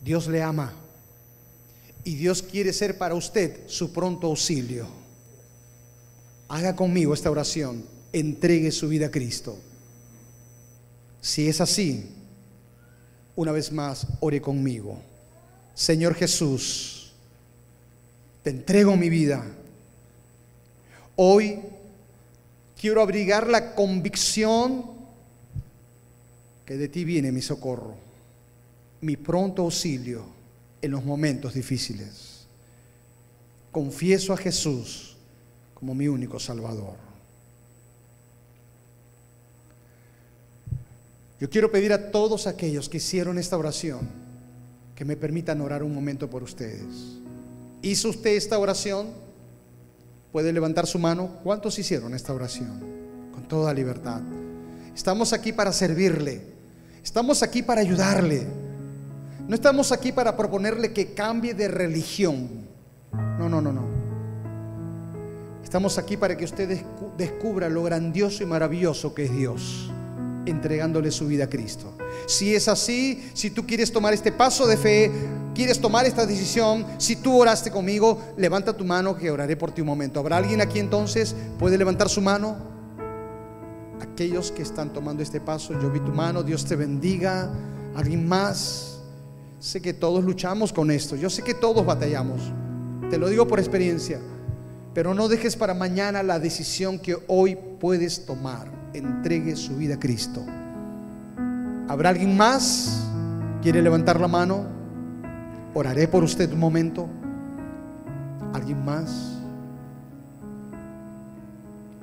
Dios 0.02 0.26
le 0.26 0.42
ama 0.42 0.74
y 2.06 2.14
Dios 2.14 2.40
quiere 2.40 2.72
ser 2.72 2.96
para 2.96 3.16
usted 3.16 3.66
su 3.66 3.92
pronto 3.92 4.28
auxilio. 4.28 4.86
Haga 6.46 6.76
conmigo 6.76 7.12
esta 7.12 7.30
oración 7.30 7.84
entregue 8.12 8.70
su 8.70 8.88
vida 8.88 9.06
a 9.06 9.10
Cristo. 9.10 9.58
Si 11.20 11.48
es 11.48 11.60
así, 11.60 12.08
una 13.34 13.50
vez 13.50 13.72
más, 13.72 14.06
ore 14.20 14.40
conmigo. 14.40 15.02
Señor 15.74 16.14
Jesús, 16.14 17.12
te 18.44 18.50
entrego 18.50 18.96
mi 18.96 19.10
vida. 19.10 19.44
Hoy 21.16 21.58
Quiero 22.78 23.00
abrigar 23.00 23.48
la 23.48 23.74
convicción 23.74 24.84
que 26.66 26.76
de 26.76 26.88
ti 26.88 27.04
viene 27.04 27.32
mi 27.32 27.40
socorro, 27.40 27.94
mi 29.00 29.16
pronto 29.16 29.62
auxilio 29.62 30.35
en 30.82 30.90
los 30.90 31.04
momentos 31.04 31.54
difíciles. 31.54 32.46
Confieso 33.72 34.32
a 34.32 34.36
Jesús 34.36 35.16
como 35.74 35.94
mi 35.94 36.08
único 36.08 36.38
Salvador. 36.38 36.96
Yo 41.38 41.50
quiero 41.50 41.70
pedir 41.70 41.92
a 41.92 42.10
todos 42.10 42.46
aquellos 42.46 42.88
que 42.88 42.96
hicieron 42.96 43.38
esta 43.38 43.58
oración 43.58 44.08
que 44.94 45.04
me 45.04 45.16
permitan 45.16 45.60
orar 45.60 45.82
un 45.82 45.94
momento 45.94 46.30
por 46.30 46.42
ustedes. 46.42 47.18
¿Hizo 47.82 48.08
usted 48.08 48.30
esta 48.30 48.58
oración? 48.58 49.08
Puede 50.32 50.52
levantar 50.52 50.86
su 50.86 50.98
mano. 50.98 51.38
¿Cuántos 51.44 51.78
hicieron 51.78 52.14
esta 52.14 52.32
oración? 52.32 52.80
Con 53.32 53.46
toda 53.46 53.74
libertad. 53.74 54.22
Estamos 54.94 55.34
aquí 55.34 55.52
para 55.52 55.72
servirle. 55.72 56.40
Estamos 57.04 57.42
aquí 57.42 57.62
para 57.62 57.82
ayudarle. 57.82 58.65
No 59.48 59.54
estamos 59.54 59.92
aquí 59.92 60.12
para 60.12 60.36
proponerle 60.36 60.92
que 60.92 61.14
cambie 61.14 61.54
de 61.54 61.68
religión. 61.68 62.66
No, 63.38 63.48
no, 63.48 63.60
no, 63.60 63.72
no. 63.72 63.86
Estamos 65.62 65.98
aquí 65.98 66.16
para 66.16 66.36
que 66.36 66.44
usted 66.44 66.84
descubra 67.16 67.68
lo 67.68 67.82
grandioso 67.82 68.42
y 68.42 68.46
maravilloso 68.46 69.14
que 69.14 69.24
es 69.24 69.32
Dios 69.32 69.90
entregándole 70.46 71.10
su 71.10 71.26
vida 71.26 71.44
a 71.44 71.50
Cristo. 71.50 71.92
Si 72.26 72.54
es 72.54 72.68
así, 72.68 73.30
si 73.34 73.50
tú 73.50 73.66
quieres 73.66 73.92
tomar 73.92 74.14
este 74.14 74.32
paso 74.32 74.66
de 74.66 74.76
fe, 74.76 75.10
quieres 75.54 75.80
tomar 75.80 76.06
esta 76.06 76.24
decisión, 76.24 76.86
si 76.98 77.16
tú 77.16 77.40
oraste 77.40 77.70
conmigo, 77.70 78.20
levanta 78.36 78.76
tu 78.76 78.84
mano 78.84 79.16
que 79.16 79.30
oraré 79.30 79.56
por 79.56 79.72
ti 79.72 79.80
un 79.80 79.88
momento. 79.88 80.20
¿Habrá 80.20 80.38
alguien 80.38 80.60
aquí 80.60 80.78
entonces? 80.78 81.34
¿Puede 81.58 81.76
levantar 81.76 82.08
su 82.08 82.22
mano? 82.22 82.56
Aquellos 84.00 84.52
que 84.52 84.62
están 84.62 84.92
tomando 84.92 85.22
este 85.22 85.40
paso, 85.40 85.72
yo 85.80 85.90
vi 85.90 86.00
tu 86.00 86.12
mano, 86.12 86.42
Dios 86.42 86.64
te 86.64 86.76
bendiga. 86.76 87.50
¿Alguien 87.94 88.28
más? 88.28 88.95
Sé 89.58 89.80
que 89.80 89.94
todos 89.94 90.24
luchamos 90.24 90.72
con 90.72 90.90
esto, 90.90 91.16
yo 91.16 91.30
sé 91.30 91.42
que 91.42 91.54
todos 91.54 91.84
batallamos. 91.84 92.40
Te 93.10 93.18
lo 93.18 93.28
digo 93.28 93.46
por 93.46 93.58
experiencia. 93.58 94.20
Pero 94.96 95.12
no 95.12 95.28
dejes 95.28 95.56
para 95.56 95.74
mañana 95.74 96.22
la 96.22 96.38
decisión 96.38 96.98
que 96.98 97.18
hoy 97.28 97.56
puedes 97.78 98.24
tomar. 98.24 98.66
Entregue 98.94 99.54
su 99.54 99.76
vida 99.76 99.96
a 99.96 100.00
Cristo. 100.00 100.42
¿Habrá 101.86 102.08
alguien 102.08 102.34
más? 102.34 103.06
¿Quiere 103.60 103.82
levantar 103.82 104.18
la 104.18 104.26
mano? 104.26 104.64
Oraré 105.74 106.08
por 106.08 106.24
usted 106.24 106.50
un 106.50 106.58
momento. 106.58 107.08
¿Alguien 108.54 108.82
más? 108.84 109.38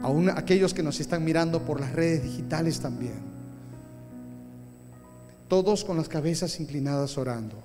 Aún 0.04 0.30
aquellos 0.30 0.74
que 0.74 0.84
nos 0.84 1.00
están 1.00 1.24
mirando 1.26 1.64
por 1.64 1.82
las 1.82 1.94
redes 1.94 2.22
digitales 2.22 2.80
también. 2.80 3.33
Todos 5.54 5.84
con 5.84 5.98
las 5.98 6.10
cabezas 6.10 6.60
inclinadas 6.60 7.16
orando. 7.16 7.58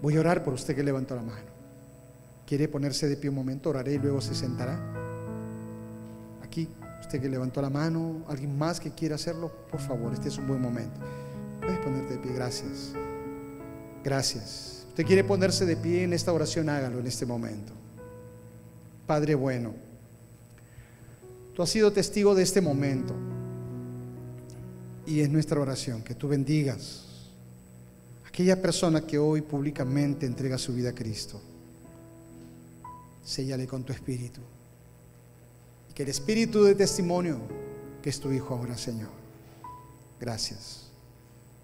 Voy 0.00 0.16
a 0.16 0.20
orar 0.20 0.42
por 0.42 0.54
usted 0.54 0.74
que 0.74 0.82
levantó 0.82 1.14
la 1.14 1.20
mano. 1.20 1.50
¿Quiere 2.46 2.66
ponerse 2.66 3.10
de 3.10 3.18
pie 3.18 3.28
un 3.28 3.36
momento? 3.36 3.68
Oraré 3.68 3.92
y 3.92 3.98
luego 3.98 4.22
se 4.22 4.34
sentará. 4.34 4.80
Aquí, 6.42 6.66
usted 6.98 7.20
que 7.20 7.28
levantó 7.28 7.60
la 7.60 7.68
mano, 7.68 8.24
alguien 8.26 8.56
más 8.56 8.80
que 8.80 8.90
quiera 8.90 9.16
hacerlo, 9.16 9.52
por 9.70 9.80
favor, 9.80 10.14
este 10.14 10.28
es 10.28 10.38
un 10.38 10.48
buen 10.48 10.62
momento. 10.62 10.98
Puedes 11.60 11.78
ponerte 11.80 12.14
de 12.14 12.18
pie, 12.18 12.32
gracias. 12.32 12.94
Gracias. 14.02 14.86
Usted 14.88 15.04
quiere 15.04 15.24
ponerse 15.24 15.66
de 15.66 15.76
pie 15.76 16.04
en 16.04 16.14
esta 16.14 16.32
oración, 16.32 16.70
hágalo 16.70 17.00
en 17.00 17.06
este 17.06 17.26
momento. 17.26 17.74
Padre 19.06 19.34
bueno, 19.34 19.74
tú 21.54 21.62
has 21.62 21.68
sido 21.68 21.92
testigo 21.92 22.34
de 22.34 22.44
este 22.44 22.62
momento 22.62 23.27
y 25.08 25.20
es 25.20 25.30
nuestra 25.30 25.60
oración 25.60 26.02
que 26.02 26.14
tú 26.14 26.28
bendigas 26.28 27.04
a 28.24 28.28
aquella 28.28 28.60
persona 28.60 29.06
que 29.06 29.18
hoy 29.18 29.40
públicamente 29.40 30.26
entrega 30.26 30.58
su 30.58 30.74
vida 30.74 30.90
a 30.90 30.94
Cristo 30.94 31.40
séllale 33.28 33.66
con 33.66 33.84
tu 33.84 33.92
espíritu. 33.92 34.40
Y 35.90 35.92
que 35.92 36.02
el 36.02 36.08
espíritu 36.08 36.64
de 36.64 36.74
testimonio 36.74 37.38
que 38.02 38.08
es 38.08 38.18
tu 38.18 38.32
Hijo 38.32 38.54
ahora, 38.54 38.78
Señor. 38.78 39.10
Gracias. 40.18 40.86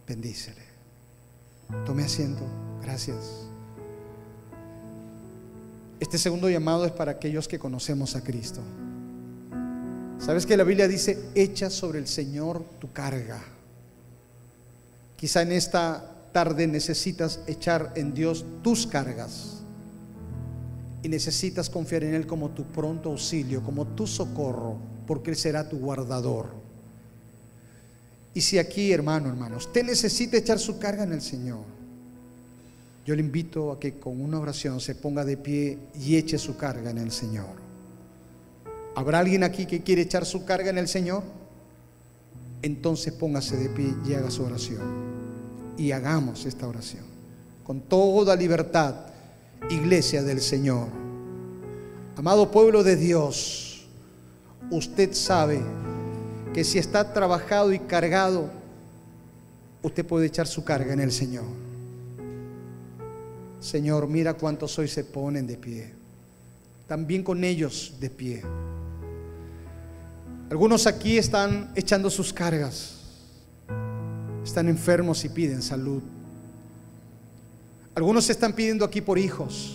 Bendícele. 0.07 0.62
Tome 1.86 2.05
asiento. 2.05 2.42
Gracias. 2.82 3.47
Este 5.99 6.18
segundo 6.18 6.51
llamado 6.51 6.84
es 6.84 6.92
para 6.92 7.12
aquellos 7.12 7.49
que 7.49 7.59
conocemos 7.59 8.14
a 8.14 8.22
Cristo. 8.22 8.61
¿Sabes 10.25 10.47
que 10.47 10.57
la 10.57 10.64
Biblia 10.64 10.89
dice, 10.89 11.18
echa 11.35 11.68
sobre 11.68 11.99
el 11.99 12.07
Señor 12.07 12.64
tu 12.79 12.91
carga? 12.91 13.45
Quizá 15.16 15.43
en 15.43 15.53
esta 15.53 16.31
tarde 16.33 16.66
necesitas 16.66 17.41
echar 17.47 17.93
en 17.95 18.14
Dios 18.14 18.43
tus 18.62 18.87
cargas 18.87 19.61
y 21.03 21.11
necesitas 21.11 21.68
confiar 21.68 22.05
en 22.05 22.14
Él 22.14 22.27
como 22.27 22.49
tu 22.51 22.64
pronto 22.64 23.11
auxilio, 23.11 23.62
como 23.62 23.87
tu 23.89 24.07
socorro, 24.07 24.79
porque 25.07 25.31
Él 25.31 25.37
será 25.37 25.68
tu 25.68 25.79
guardador. 25.79 26.47
Y 28.33 28.41
si 28.41 28.57
aquí, 28.57 28.93
hermano, 28.93 29.29
hermano, 29.29 29.59
usted 29.59 29.85
necesita 29.85 30.39
echar 30.39 30.59
su 30.59 30.79
carga 30.79 31.05
en 31.05 31.12
el 31.12 31.20
Señor, 31.20 31.64
yo 33.05 33.14
le 33.14 33.20
invito 33.20 33.72
a 33.72 33.79
que 33.79 33.99
con 33.99 34.22
una 34.22 34.41
oración 34.41 34.81
se 34.81 34.95
ponga 34.95 35.22
de 35.22 35.37
pie 35.37 35.79
y 36.01 36.16
eche 36.16 36.39
su 36.39 36.57
carga 36.57 36.91
en 36.91 36.99
el 36.99 37.12
Señor. 37.12 37.63
¿Habrá 38.95 39.18
alguien 39.18 39.42
aquí 39.42 39.66
que 39.66 39.82
quiere 39.82 40.03
echar 40.03 40.24
su 40.24 40.45
carga 40.45 40.70
en 40.70 40.78
el 40.78 40.88
Señor? 40.88 41.22
Entonces 42.62 43.12
póngase 43.12 43.57
de 43.57 43.68
pie 43.68 43.95
y 44.07 44.14
haga 44.14 44.30
su 44.30 44.45
oración. 44.45 44.80
Y 45.76 45.90
hagamos 45.92 46.47
esta 46.47 46.68
oración 46.68 47.14
con 47.64 47.80
toda 47.80 48.36
libertad 48.36 48.95
iglesia 49.70 50.22
del 50.22 50.40
Señor. 50.40 50.88
Amado 52.16 52.51
pueblo 52.51 52.84
de 52.84 52.97
Dios, 52.97 53.86
usted 54.70 55.14
sabe 55.14 55.61
que 56.53 56.62
si 56.62 56.78
está 56.78 57.12
trabajado 57.12 57.72
y 57.72 57.78
cargado, 57.80 58.51
usted 59.82 60.05
puede 60.07 60.26
echar 60.26 60.47
su 60.47 60.62
carga 60.62 60.92
en 60.92 61.01
el 61.01 61.11
Señor. 61.11 61.45
Señor, 63.61 64.07
mira 64.07 64.34
cuántos 64.34 64.78
hoy 64.78 64.88
se 64.88 65.03
ponen 65.05 65.47
de 65.47 65.57
pie. 65.57 65.92
También 66.86 67.22
con 67.22 67.42
ellos 67.42 67.95
de 67.99 68.11
pie. 68.11 68.42
Algunos 70.55 70.86
aquí 70.86 71.18
están 71.18 71.72
echando 71.74 72.09
sus 72.09 72.32
cargas. 72.32 72.94
Están 74.44 74.68
enfermos 74.68 75.24
y 75.24 75.28
piden 75.28 75.61
salud. 75.61 76.00
Algunos 77.92 78.30
están 78.30 78.52
pidiendo 78.52 78.84
aquí 78.84 79.00
por 79.00 79.18
hijos. 79.18 79.74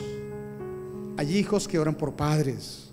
Hay 1.18 1.38
hijos 1.38 1.68
que 1.68 1.78
oran 1.78 1.96
por 1.96 2.14
padres. 2.14 2.92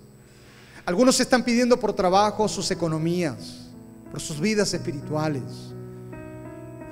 Algunos 0.85 1.17
están 1.21 1.45
pidiendo 1.45 1.79
por 1.79 1.93
trabajo, 1.93 2.49
sus 2.49 2.69
economías, 2.71 3.69
por 4.11 4.19
sus 4.19 4.41
vidas 4.41 4.73
espirituales. 4.73 5.43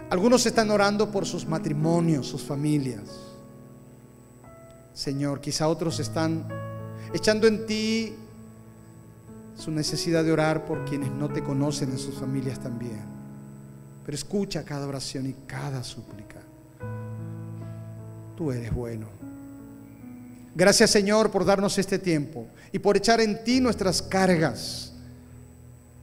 Algunos 0.10 0.46
están 0.46 0.72
orando 0.72 1.12
por 1.12 1.26
sus 1.26 1.46
matrimonios, 1.46 2.26
sus 2.26 2.42
familias. 2.42 3.04
Señor, 4.94 5.42
quizá 5.42 5.68
otros 5.68 6.00
están 6.00 6.48
echando 7.14 7.48
en 7.48 7.66
ti 7.66 8.16
su 9.56 9.72
necesidad 9.72 10.24
de 10.24 10.32
orar 10.32 10.66
por 10.66 10.86
quienes 10.86 11.12
no 11.12 11.30
te 11.30 11.44
conocen 11.44 11.92
en 11.92 11.98
sus 11.98 12.16
familias 12.16 12.60
también. 12.60 13.04
Pero 14.06 14.16
escucha 14.16 14.64
cada 14.64 14.88
oración 14.88 15.28
y 15.28 15.36
cada 15.48 15.84
súplica 15.84 16.26
tú 18.36 18.52
eres 18.52 18.74
bueno. 18.74 19.08
Gracias 20.54 20.92
Señor 20.92 21.32
por 21.32 21.46
darnos 21.46 21.78
este 21.78 22.00
tiempo 22.00 22.48
y 22.72 22.80
por 22.80 22.98
echar 22.98 23.20
en 23.20 23.44
ti 23.44 23.60
nuestras 23.60 24.02
cargas, 24.02 24.94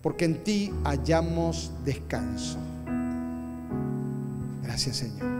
porque 0.02 0.24
en 0.24 0.42
ti 0.42 0.72
hallamos 0.84 1.70
descanso. 1.84 2.58
Gracias 4.62 4.96
Señor. 4.96 5.30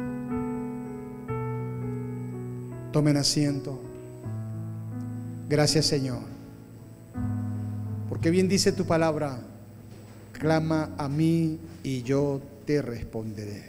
Tomen 2.92 3.16
asiento. 3.16 3.80
Gracias 5.48 5.86
Señor. 5.86 6.31
Porque 8.22 8.30
bien 8.30 8.46
dice 8.46 8.70
tu 8.70 8.84
palabra, 8.84 9.40
clama 10.30 10.90
a 10.96 11.08
mí 11.08 11.58
y 11.82 12.04
yo 12.04 12.40
te 12.64 12.80
responderé. 12.80 13.64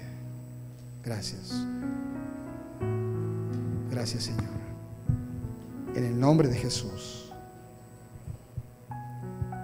Gracias. 1.04 1.66
Gracias, 3.90 4.26
Señor. 4.26 4.54
En 5.96 6.06
el 6.06 6.20
nombre 6.20 6.50
de 6.50 6.56
Jesús. 6.56 7.32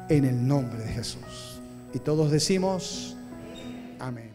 En 0.10 0.26
el 0.26 0.48
nombre 0.48 0.80
de 0.80 0.88
Jesús. 0.88 1.62
Y 1.94 2.00
todos 2.00 2.32
decimos, 2.32 3.16
amén. 4.00 4.29